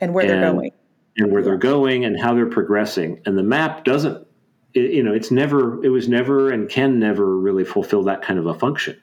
and 0.00 0.14
where 0.14 0.26
and, 0.26 0.30
they're 0.32 0.52
going 0.52 0.70
and 1.16 1.32
where 1.32 1.40
yeah. 1.40 1.46
they're 1.46 1.56
going 1.56 2.04
and 2.04 2.20
how 2.20 2.34
they're 2.34 2.46
progressing. 2.46 3.20
And 3.26 3.36
the 3.36 3.42
map 3.42 3.84
doesn't 3.84 4.24
it, 4.74 4.92
you 4.92 5.02
know, 5.02 5.12
it's 5.12 5.30
never, 5.30 5.84
it 5.84 5.88
was 5.88 6.08
never 6.08 6.50
and 6.50 6.68
can 6.68 6.98
never 6.98 7.36
really 7.36 7.64
fulfill 7.64 8.02
that 8.04 8.22
kind 8.22 8.38
of 8.38 8.46
a 8.46 8.54
function. 8.54 9.00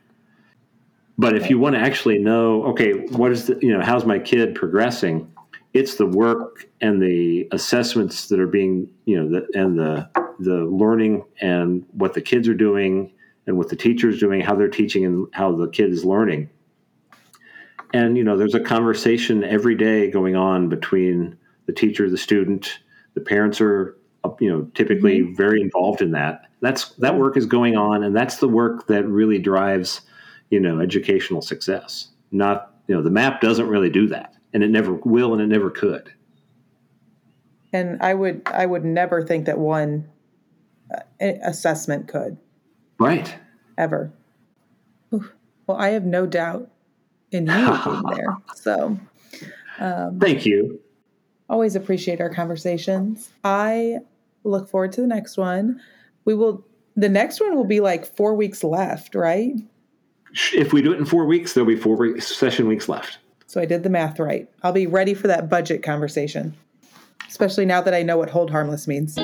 But 1.17 1.35
if 1.35 1.49
you 1.49 1.59
want 1.59 1.75
to 1.75 1.81
actually 1.81 2.17
know, 2.17 2.63
okay, 2.67 2.93
what 3.07 3.31
is 3.31 3.47
the, 3.47 3.59
you 3.61 3.77
know, 3.77 3.83
how's 3.83 4.05
my 4.05 4.19
kid 4.19 4.55
progressing? 4.55 5.29
It's 5.73 5.95
the 5.95 6.05
work 6.05 6.65
and 6.79 7.01
the 7.01 7.47
assessments 7.51 8.27
that 8.29 8.39
are 8.39 8.47
being, 8.47 8.89
you 9.05 9.21
know, 9.21 9.29
the, 9.29 9.59
and 9.59 9.77
the 9.77 10.09
the 10.39 10.63
learning 10.63 11.25
and 11.41 11.85
what 11.91 12.13
the 12.13 12.21
kids 12.21 12.47
are 12.47 12.55
doing 12.55 13.11
and 13.45 13.57
what 13.57 13.67
the 13.67 13.75
teacher's 13.75 14.19
doing, 14.19 14.39
how 14.39 14.55
they're 14.55 14.69
teaching 14.69 15.05
and 15.05 15.27
how 15.33 15.53
the 15.53 15.67
kid 15.67 15.91
is 15.91 16.05
learning. 16.05 16.49
And 17.93 18.17
you 18.17 18.23
know, 18.23 18.37
there's 18.37 18.55
a 18.55 18.59
conversation 18.59 19.43
every 19.43 19.75
day 19.75 20.09
going 20.09 20.37
on 20.37 20.69
between 20.69 21.37
the 21.65 21.73
teacher, 21.73 22.09
the 22.09 22.17
student. 22.17 22.79
The 23.15 23.21
parents 23.21 23.59
are 23.59 23.97
you 24.39 24.49
know 24.49 24.63
typically 24.73 25.21
mm-hmm. 25.21 25.35
very 25.35 25.61
involved 25.61 26.01
in 26.01 26.11
that. 26.11 26.49
That's 26.61 26.89
that 26.95 27.17
work 27.17 27.37
is 27.37 27.45
going 27.45 27.75
on 27.77 28.03
and 28.03 28.15
that's 28.15 28.37
the 28.37 28.47
work 28.47 28.87
that 28.87 29.07
really 29.07 29.39
drives 29.39 30.01
you 30.49 30.59
know 30.59 30.79
educational 30.79 31.41
success. 31.41 32.09
Not 32.31 32.73
you 32.87 32.95
know 32.95 33.01
the 33.01 33.09
map 33.09 33.41
doesn't 33.41 33.67
really 33.67 33.89
do 33.89 34.07
that 34.07 34.35
and 34.53 34.63
it 34.63 34.69
never 34.69 34.93
will 34.93 35.33
and 35.33 35.41
it 35.41 35.47
never 35.47 35.69
could. 35.69 36.11
And 37.71 38.01
i 38.01 38.13
would 38.13 38.41
i 38.47 38.65
would 38.65 38.83
never 38.83 39.25
think 39.25 39.45
that 39.45 39.59
one 39.59 40.09
uh, 40.93 41.01
assessment 41.43 42.07
could. 42.07 42.37
Right. 42.99 43.35
Ever. 43.77 44.11
Well 45.11 45.77
i 45.77 45.89
have 45.89 46.05
no 46.05 46.25
doubt 46.25 46.69
in 47.31 47.45
you 47.45 47.79
being 47.85 48.03
there 48.15 48.37
so 48.55 48.97
um, 49.79 50.19
thank 50.19 50.45
you. 50.45 50.79
always 51.49 51.75
appreciate 51.75 52.21
our 52.21 52.29
conversations. 52.29 53.31
I 53.43 53.99
look 54.43 54.69
forward 54.69 54.91
to 54.93 55.01
the 55.01 55.07
next 55.07 55.37
one. 55.37 55.81
We 56.25 56.35
will, 56.35 56.65
the 56.95 57.09
next 57.09 57.39
one 57.39 57.55
will 57.55 57.65
be 57.65 57.79
like 57.79 58.05
four 58.05 58.33
weeks 58.35 58.63
left, 58.63 59.15
right? 59.15 59.53
If 60.53 60.73
we 60.73 60.81
do 60.81 60.93
it 60.93 60.99
in 60.99 61.05
four 61.05 61.25
weeks, 61.25 61.53
there'll 61.53 61.67
be 61.67 61.75
four 61.75 62.19
session 62.19 62.67
weeks 62.67 62.87
left. 62.87 63.17
So 63.47 63.59
I 63.59 63.65
did 63.65 63.83
the 63.83 63.89
math 63.89 64.19
right. 64.19 64.47
I'll 64.61 64.71
be 64.71 64.85
ready 64.85 65.15
for 65.15 65.27
that 65.27 65.49
budget 65.49 65.81
conversation, 65.81 66.55
especially 67.27 67.65
now 67.65 67.81
that 67.81 67.95
I 67.95 68.03
know 68.03 68.17
what 68.17 68.29
hold 68.29 68.51
harmless 68.51 68.87
means. 68.87 69.17